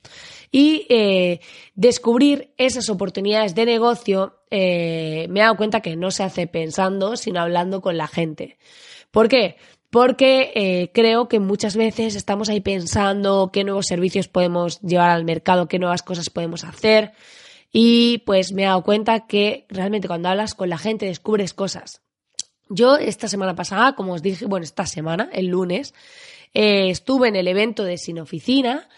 y 0.52 0.86
eh, 0.88 1.40
descubrir 1.74 2.52
esas 2.56 2.88
oportunidades 2.90 3.54
de 3.54 3.66
negocio, 3.66 4.40
eh, 4.50 5.26
me 5.30 5.40
he 5.40 5.42
dado 5.42 5.56
cuenta 5.56 5.80
que 5.80 5.96
no 5.96 6.10
se 6.10 6.24
hace 6.24 6.46
pensando, 6.46 7.16
sino 7.16 7.40
hablando 7.40 7.80
con 7.80 7.96
la 7.96 8.08
gente. 8.08 8.58
¿Por 9.10 9.28
qué? 9.28 9.56
Porque 9.90 10.52
eh, 10.54 10.90
creo 10.92 11.28
que 11.28 11.40
muchas 11.40 11.76
veces 11.76 12.16
estamos 12.16 12.48
ahí 12.48 12.60
pensando 12.60 13.50
qué 13.52 13.64
nuevos 13.64 13.86
servicios 13.86 14.28
podemos 14.28 14.80
llevar 14.80 15.10
al 15.10 15.24
mercado, 15.24 15.68
qué 15.68 15.78
nuevas 15.78 16.02
cosas 16.02 16.30
podemos 16.30 16.64
hacer. 16.64 17.12
Y 17.72 18.18
pues 18.18 18.52
me 18.52 18.62
he 18.62 18.66
dado 18.66 18.82
cuenta 18.82 19.26
que 19.26 19.66
realmente 19.68 20.08
cuando 20.08 20.28
hablas 20.28 20.54
con 20.54 20.68
la 20.68 20.78
gente 20.78 21.06
descubres 21.06 21.54
cosas. 21.54 22.02
Yo 22.68 22.96
esta 22.96 23.28
semana 23.28 23.54
pasada, 23.54 23.94
como 23.94 24.14
os 24.14 24.22
dije, 24.22 24.46
bueno, 24.46 24.64
esta 24.64 24.86
semana, 24.86 25.28
el 25.32 25.46
lunes, 25.46 25.92
estuve 26.52 27.28
en 27.28 27.36
el 27.36 27.48
evento 27.48 27.84
de 27.84 27.98
Sin 27.98 28.20
Oficina, 28.20 28.88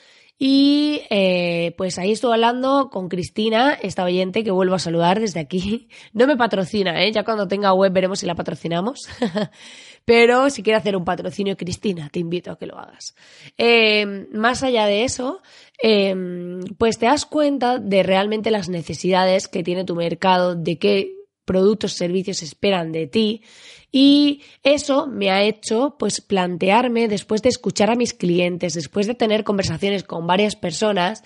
y 0.44 1.02
eh, 1.09 1.72
pues 1.78 2.00
ahí 2.00 2.11
estoy 2.11 2.33
hablando 2.33 2.90
con 2.90 3.09
Cristina, 3.09 3.74
esta 3.74 4.02
oyente 4.02 4.42
que 4.42 4.50
vuelvo 4.50 4.74
a 4.74 4.81
saludar 4.81 5.20
desde 5.20 5.38
aquí. 5.38 5.88
No 6.14 6.26
me 6.26 6.37
patrocina, 6.37 7.05
¿eh? 7.05 7.12
ya 7.12 7.22
cuando 7.22 7.46
tenga 7.46 7.72
web 7.72 7.92
veremos 7.92 8.18
si 8.18 8.26
la 8.26 8.35
patrocinamos. 8.35 9.02
Pero 10.05 10.50
si 10.50 10.64
quieres 10.64 10.81
hacer 10.81 10.96
un 10.96 11.05
patrocinio, 11.05 11.57
Cristina, 11.57 12.09
te 12.11 12.18
invito 12.18 12.50
a 12.50 12.59
que 12.59 12.66
lo 12.66 12.76
hagas. 12.76 13.14
Eh, 13.57 14.26
más 14.33 14.64
allá 14.64 14.87
de 14.87 15.05
eso, 15.05 15.42
eh, 15.81 16.12
pues 16.76 16.98
te 16.98 17.07
das 17.07 17.24
cuenta 17.24 17.78
de 17.78 18.02
realmente 18.02 18.50
las 18.50 18.68
necesidades 18.68 19.46
que 19.46 19.62
tiene 19.62 19.85
tu 19.85 19.94
mercado, 19.94 20.57
de 20.57 20.76
qué 20.76 21.21
productos, 21.44 21.92
servicios 21.92 22.42
esperan 22.42 22.92
de 22.92 23.07
ti. 23.07 23.42
Y 23.90 24.42
eso 24.62 25.07
me 25.07 25.31
ha 25.31 25.42
hecho 25.42 25.96
pues 25.98 26.20
plantearme 26.20 27.09
después 27.09 27.42
de 27.42 27.50
escuchar 27.50 27.90
a 27.90 27.96
mis 27.96 28.14
clientes, 28.14 28.74
después 28.74 29.07
de 29.07 29.14
tener 29.14 29.44
conversaciones 29.44 30.02
con 30.05 30.26
varias 30.26 30.57
personas, 30.57 31.22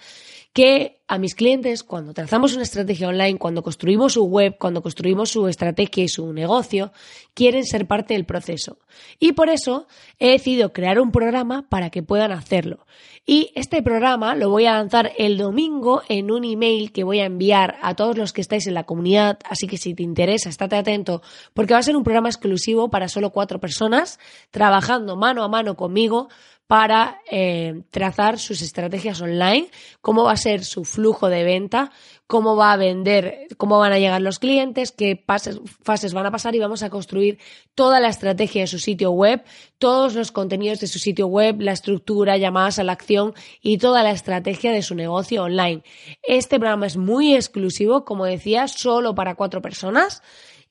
que 0.56 1.02
a 1.06 1.18
mis 1.18 1.34
clientes, 1.34 1.84
cuando 1.84 2.14
trazamos 2.14 2.54
una 2.54 2.62
estrategia 2.62 3.08
online, 3.08 3.36
cuando 3.36 3.62
construimos 3.62 4.14
su 4.14 4.24
web, 4.24 4.56
cuando 4.58 4.80
construimos 4.80 5.28
su 5.28 5.46
estrategia 5.48 6.04
y 6.04 6.08
su 6.08 6.32
negocio, 6.32 6.92
quieren 7.34 7.66
ser 7.66 7.86
parte 7.86 8.14
del 8.14 8.24
proceso. 8.24 8.78
Y 9.20 9.32
por 9.32 9.50
eso 9.50 9.86
he 10.18 10.30
decidido 10.30 10.72
crear 10.72 10.98
un 10.98 11.12
programa 11.12 11.68
para 11.68 11.90
que 11.90 12.02
puedan 12.02 12.32
hacerlo. 12.32 12.86
Y 13.26 13.50
este 13.54 13.82
programa 13.82 14.34
lo 14.34 14.48
voy 14.48 14.64
a 14.64 14.72
lanzar 14.72 15.12
el 15.18 15.36
domingo 15.36 16.00
en 16.08 16.30
un 16.30 16.44
email 16.44 16.90
que 16.90 17.04
voy 17.04 17.20
a 17.20 17.26
enviar 17.26 17.76
a 17.82 17.94
todos 17.94 18.16
los 18.16 18.32
que 18.32 18.40
estáis 18.40 18.66
en 18.66 18.74
la 18.74 18.84
comunidad. 18.84 19.38
Así 19.44 19.66
que 19.66 19.76
si 19.76 19.94
te 19.94 20.04
interesa, 20.04 20.48
estate 20.48 20.76
atento, 20.76 21.20
porque 21.52 21.74
va 21.74 21.80
a 21.80 21.82
ser 21.82 21.96
un 21.96 22.04
programa 22.04 22.30
exclusivo 22.30 22.88
para 22.88 23.08
solo 23.08 23.30
cuatro 23.30 23.60
personas, 23.60 24.18
trabajando 24.50 25.16
mano 25.16 25.44
a 25.44 25.48
mano 25.48 25.76
conmigo 25.76 26.28
para 26.66 27.20
eh, 27.30 27.82
trazar 27.90 28.40
sus 28.40 28.60
estrategias 28.60 29.20
online, 29.20 29.68
cómo 30.00 30.24
va 30.24 30.32
a 30.32 30.36
ser 30.36 30.64
su 30.64 30.84
flujo 30.84 31.28
de 31.28 31.44
venta, 31.44 31.92
cómo 32.26 32.56
va 32.56 32.72
a 32.72 32.76
vender, 32.76 33.46
cómo 33.56 33.78
van 33.78 33.92
a 33.92 34.00
llegar 34.00 34.20
los 34.20 34.40
clientes, 34.40 34.90
qué 34.90 35.24
fases 35.26 36.12
van 36.12 36.26
a 36.26 36.32
pasar 36.32 36.56
y 36.56 36.58
vamos 36.58 36.82
a 36.82 36.90
construir 36.90 37.38
toda 37.76 38.00
la 38.00 38.08
estrategia 38.08 38.62
de 38.62 38.66
su 38.66 38.80
sitio 38.80 39.12
web, 39.12 39.44
todos 39.78 40.14
los 40.14 40.32
contenidos 40.32 40.80
de 40.80 40.88
su 40.88 40.98
sitio 40.98 41.28
web, 41.28 41.60
la 41.60 41.72
estructura, 41.72 42.36
llamadas 42.36 42.80
a 42.80 42.84
la 42.84 42.92
acción 42.92 43.34
y 43.62 43.78
toda 43.78 44.02
la 44.02 44.10
estrategia 44.10 44.72
de 44.72 44.82
su 44.82 44.96
negocio 44.96 45.44
online. 45.44 45.84
Este 46.24 46.58
programa 46.58 46.86
es 46.86 46.96
muy 46.96 47.36
exclusivo, 47.36 48.04
como 48.04 48.24
decía, 48.24 48.66
solo 48.66 49.14
para 49.14 49.36
cuatro 49.36 49.62
personas 49.62 50.20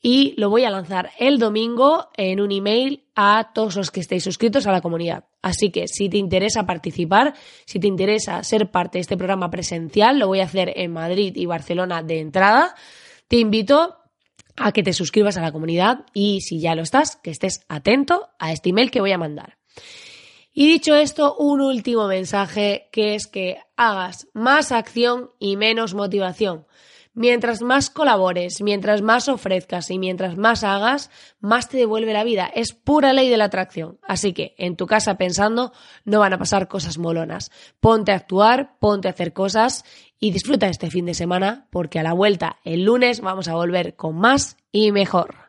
y 0.07 0.35
lo 0.37 0.51
voy 0.51 0.65
a 0.65 0.69
lanzar 0.69 1.09
el 1.17 1.39
domingo 1.39 2.11
en 2.15 2.39
un 2.39 2.51
email 2.51 3.05
a 3.15 3.49
todos 3.55 3.75
los 3.75 3.89
que 3.89 4.01
estéis 4.01 4.23
suscritos 4.23 4.67
a 4.67 4.71
la 4.71 4.81
comunidad. 4.81 5.23
Así 5.41 5.71
que 5.71 5.87
si 5.87 6.09
te 6.09 6.17
interesa 6.17 6.67
participar, 6.67 7.33
si 7.65 7.79
te 7.79 7.87
interesa 7.87 8.43
ser 8.43 8.69
parte 8.69 8.99
de 8.99 9.01
este 9.01 9.17
programa 9.17 9.49
presencial, 9.49 10.19
lo 10.19 10.27
voy 10.27 10.41
a 10.41 10.43
hacer 10.43 10.73
en 10.75 10.93
Madrid 10.93 11.35
y 11.35 11.47
Barcelona 11.47 12.03
de 12.03 12.19
entrada. 12.19 12.75
Te 13.27 13.37
invito 13.37 13.95
a 14.55 14.71
que 14.73 14.83
te 14.83 14.93
suscribas 14.93 15.37
a 15.37 15.41
la 15.41 15.51
comunidad 15.51 16.05
y 16.13 16.41
si 16.41 16.59
ya 16.59 16.75
lo 16.75 16.83
estás, 16.83 17.15
que 17.15 17.31
estés 17.31 17.65
atento 17.67 18.27
a 18.37 18.51
este 18.51 18.69
email 18.69 18.91
que 18.91 19.01
voy 19.01 19.11
a 19.11 19.17
mandar. 19.17 19.57
Y 20.57 20.69
dicho 20.69 20.95
esto, 20.95 21.35
un 21.35 21.59
último 21.59 22.07
mensaje 22.07 22.87
que 22.93 23.13
es 23.13 23.27
que 23.27 23.57
hagas 23.75 24.29
más 24.33 24.71
acción 24.71 25.31
y 25.37 25.57
menos 25.57 25.93
motivación. 25.93 26.65
Mientras 27.13 27.61
más 27.61 27.89
colabores, 27.89 28.61
mientras 28.61 29.01
más 29.01 29.27
ofrezcas 29.27 29.91
y 29.91 29.99
mientras 29.99 30.37
más 30.37 30.63
hagas, 30.63 31.11
más 31.41 31.67
te 31.67 31.75
devuelve 31.75 32.13
la 32.13 32.23
vida. 32.23 32.49
Es 32.55 32.71
pura 32.71 33.11
ley 33.11 33.27
de 33.27 33.35
la 33.35 33.45
atracción. 33.45 33.99
Así 34.01 34.31
que 34.31 34.55
en 34.57 34.77
tu 34.77 34.87
casa 34.87 35.17
pensando 35.17 35.73
no 36.05 36.21
van 36.21 36.31
a 36.31 36.39
pasar 36.39 36.69
cosas 36.69 36.97
molonas. 36.97 37.51
Ponte 37.81 38.13
a 38.13 38.15
actuar, 38.15 38.77
ponte 38.79 39.09
a 39.09 39.11
hacer 39.11 39.33
cosas 39.33 39.83
y 40.21 40.31
disfruta 40.31 40.69
este 40.69 40.89
fin 40.89 41.05
de 41.05 41.15
semana 41.15 41.67
porque 41.69 41.99
a 41.99 42.03
la 42.03 42.13
vuelta 42.13 42.59
el 42.63 42.85
lunes 42.85 43.19
vamos 43.19 43.49
a 43.49 43.55
volver 43.55 43.97
con 43.97 44.15
más 44.15 44.55
y 44.71 44.93
mejor. 44.93 45.44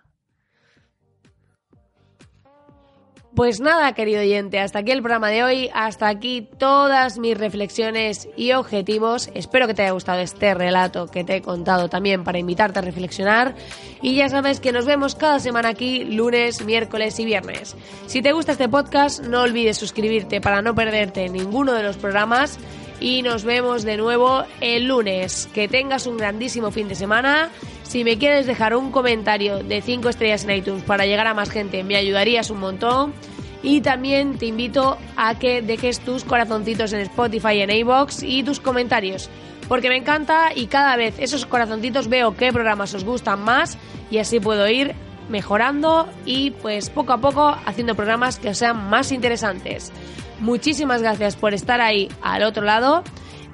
Pues 3.36 3.60
nada, 3.60 3.92
querido 3.92 4.22
oyente, 4.22 4.58
hasta 4.60 4.78
aquí 4.78 4.92
el 4.92 5.02
programa 5.02 5.28
de 5.28 5.44
hoy, 5.44 5.70
hasta 5.74 6.08
aquí 6.08 6.48
todas 6.56 7.18
mis 7.18 7.36
reflexiones 7.36 8.30
y 8.34 8.52
objetivos. 8.52 9.28
Espero 9.34 9.66
que 9.66 9.74
te 9.74 9.82
haya 9.82 9.90
gustado 9.90 10.20
este 10.20 10.54
relato 10.54 11.08
que 11.08 11.22
te 11.22 11.36
he 11.36 11.42
contado 11.42 11.90
también 11.90 12.24
para 12.24 12.38
invitarte 12.38 12.78
a 12.78 12.82
reflexionar. 12.82 13.54
Y 14.00 14.14
ya 14.14 14.30
sabes 14.30 14.58
que 14.58 14.72
nos 14.72 14.86
vemos 14.86 15.16
cada 15.16 15.38
semana 15.38 15.68
aquí, 15.68 16.02
lunes, 16.02 16.64
miércoles 16.64 17.20
y 17.20 17.26
viernes. 17.26 17.76
Si 18.06 18.22
te 18.22 18.32
gusta 18.32 18.52
este 18.52 18.70
podcast, 18.70 19.22
no 19.22 19.42
olvides 19.42 19.76
suscribirte 19.76 20.40
para 20.40 20.62
no 20.62 20.74
perderte 20.74 21.28
ninguno 21.28 21.74
de 21.74 21.82
los 21.82 21.98
programas. 21.98 22.58
Y 23.00 23.20
nos 23.20 23.44
vemos 23.44 23.82
de 23.82 23.98
nuevo 23.98 24.44
el 24.62 24.88
lunes. 24.88 25.46
Que 25.52 25.68
tengas 25.68 26.06
un 26.06 26.16
grandísimo 26.16 26.70
fin 26.70 26.88
de 26.88 26.94
semana. 26.94 27.50
Si 27.88 28.02
me 28.02 28.18
quieres 28.18 28.46
dejar 28.46 28.74
un 28.74 28.90
comentario 28.90 29.62
de 29.62 29.80
5 29.80 30.08
estrellas 30.08 30.44
en 30.44 30.50
iTunes 30.50 30.82
para 30.82 31.06
llegar 31.06 31.26
a 31.28 31.34
más 31.34 31.50
gente, 31.50 31.84
me 31.84 31.96
ayudarías 31.96 32.50
un 32.50 32.58
montón. 32.58 33.14
Y 33.62 33.80
también 33.80 34.38
te 34.38 34.46
invito 34.46 34.98
a 35.16 35.38
que 35.38 35.62
dejes 35.62 36.00
tus 36.00 36.24
corazoncitos 36.24 36.92
en 36.92 37.00
Spotify, 37.00 37.60
en 37.60 37.70
iBox 37.70 38.22
y 38.22 38.42
tus 38.42 38.60
comentarios. 38.60 39.30
Porque 39.68 39.88
me 39.88 39.96
encanta 39.96 40.50
y 40.54 40.66
cada 40.66 40.96
vez 40.96 41.14
esos 41.18 41.46
corazoncitos 41.46 42.08
veo 42.08 42.36
qué 42.36 42.52
programas 42.52 42.92
os 42.94 43.04
gustan 43.04 43.42
más 43.42 43.78
y 44.10 44.18
así 44.18 44.40
puedo 44.40 44.68
ir 44.68 44.94
mejorando 45.28 46.08
y 46.24 46.50
pues 46.50 46.90
poco 46.90 47.12
a 47.12 47.18
poco 47.18 47.56
haciendo 47.64 47.94
programas 47.94 48.38
que 48.38 48.54
sean 48.54 48.88
más 48.90 49.10
interesantes. 49.10 49.92
Muchísimas 50.38 51.02
gracias 51.02 51.34
por 51.34 51.54
estar 51.54 51.80
ahí 51.80 52.08
al 52.20 52.42
otro 52.42 52.64
lado 52.64 53.02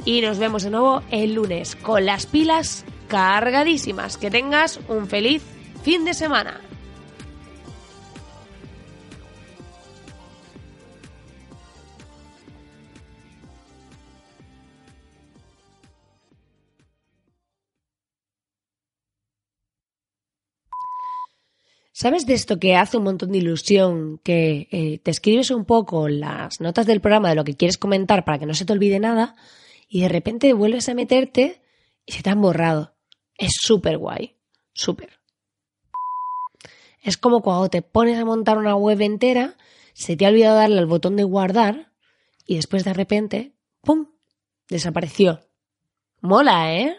y 0.05 0.21
nos 0.21 0.39
vemos 0.39 0.65
de 0.65 0.71
nuevo 0.71 1.03
el 1.11 1.35
lunes 1.35 1.77
con 1.77 2.05
las 2.05 2.27
pilas 2.27 2.85
cargadísimas. 3.13 4.17
Que 4.17 4.31
tengas 4.31 4.81
un 4.89 5.07
feliz 5.07 5.43
fin 5.83 6.07
de 6.07 6.15
semana. 6.15 6.63
¿Sabes 21.93 22.27
de 22.27 22.33
esto 22.33 22.59
que 22.59 22.75
hace 22.77 22.97
un 22.97 23.05
montón 23.05 23.31
de 23.31 23.39
ilusión? 23.39 24.19
Que 24.25 24.69
eh, 24.73 24.99
te 25.05 25.11
escribes 25.11 25.51
un 25.51 25.67
poco 25.67 26.09
las 26.09 26.63
notas 26.63 26.87
del 26.87 27.03
programa 27.03 27.29
de 27.29 27.35
lo 27.35 27.45
que 27.45 27.55
quieres 27.55 27.77
comentar 27.77 28.25
para 28.25 28.39
que 28.39 28.47
no 28.47 28.55
se 28.55 28.65
te 28.65 28.73
olvide 28.73 28.99
nada 28.99 29.37
y 29.87 30.01
de 30.01 30.09
repente 30.09 30.55
vuelves 30.55 30.89
a 30.89 30.95
meterte 30.95 31.61
y 32.07 32.13
se 32.13 32.23
te 32.23 32.31
han 32.31 32.41
borrado. 32.41 32.93
Es 33.43 33.57
súper 33.61 33.99
guay, 33.99 34.37
súper. 34.73 35.19
Es 37.03 37.17
como 37.17 37.43
cuando 37.43 37.69
te 37.69 37.83
pones 37.83 38.17
a 38.17 38.25
montar 38.25 38.57
una 38.57 38.77
web 38.77 39.01
entera, 39.01 39.57
se 39.95 40.17
te 40.17 40.25
ha 40.25 40.29
olvidado 40.29 40.59
darle 40.59 40.79
al 40.79 40.87
botón 40.87 41.17
de 41.17 41.25
guardar 41.25 41.91
y 42.47 42.55
después 42.55 42.85
de 42.85 42.93
repente, 42.93 43.53
¡pum!, 43.81 44.07
desapareció. 44.69 45.41
Mola, 46.21 46.73
¿eh? 46.73 46.97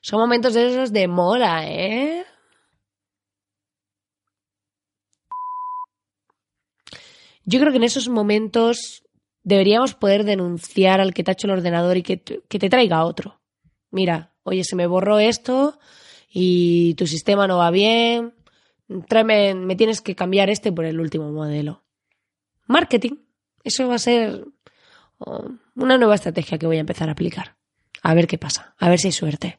Son 0.00 0.18
momentos 0.18 0.54
de 0.54 0.66
esos 0.66 0.92
de 0.92 1.06
mola, 1.06 1.70
¿eh? 1.70 2.26
Yo 7.44 7.60
creo 7.60 7.70
que 7.70 7.78
en 7.78 7.84
esos 7.84 8.08
momentos 8.08 9.04
deberíamos 9.44 9.94
poder 9.94 10.24
denunciar 10.24 11.00
al 11.00 11.14
que 11.14 11.22
te 11.22 11.30
ha 11.30 11.34
hecho 11.34 11.46
el 11.46 11.52
ordenador 11.52 11.96
y 11.98 12.02
que, 12.02 12.20
que 12.20 12.58
te 12.58 12.68
traiga 12.68 13.04
otro. 13.04 13.40
Mira, 13.92 14.34
oye, 14.48 14.64
se 14.64 14.76
me 14.76 14.86
borró 14.86 15.18
esto 15.18 15.78
y 16.30 16.94
tu 16.94 17.06
sistema 17.06 17.46
no 17.46 17.58
va 17.58 17.70
bien, 17.70 18.34
tráeme, 19.08 19.54
me 19.54 19.76
tienes 19.76 20.00
que 20.00 20.14
cambiar 20.14 20.50
este 20.50 20.72
por 20.72 20.84
el 20.84 21.00
último 21.00 21.30
modelo. 21.30 21.84
Marketing, 22.66 23.16
eso 23.64 23.88
va 23.88 23.94
a 23.94 23.98
ser 23.98 24.44
oh, 25.18 25.50
una 25.74 25.98
nueva 25.98 26.14
estrategia 26.14 26.58
que 26.58 26.66
voy 26.66 26.76
a 26.76 26.80
empezar 26.80 27.08
a 27.08 27.12
aplicar. 27.12 27.56
A 28.02 28.14
ver 28.14 28.26
qué 28.26 28.38
pasa, 28.38 28.74
a 28.78 28.88
ver 28.88 28.98
si 28.98 29.08
hay 29.08 29.12
suerte. 29.12 29.58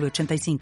85 0.00 0.58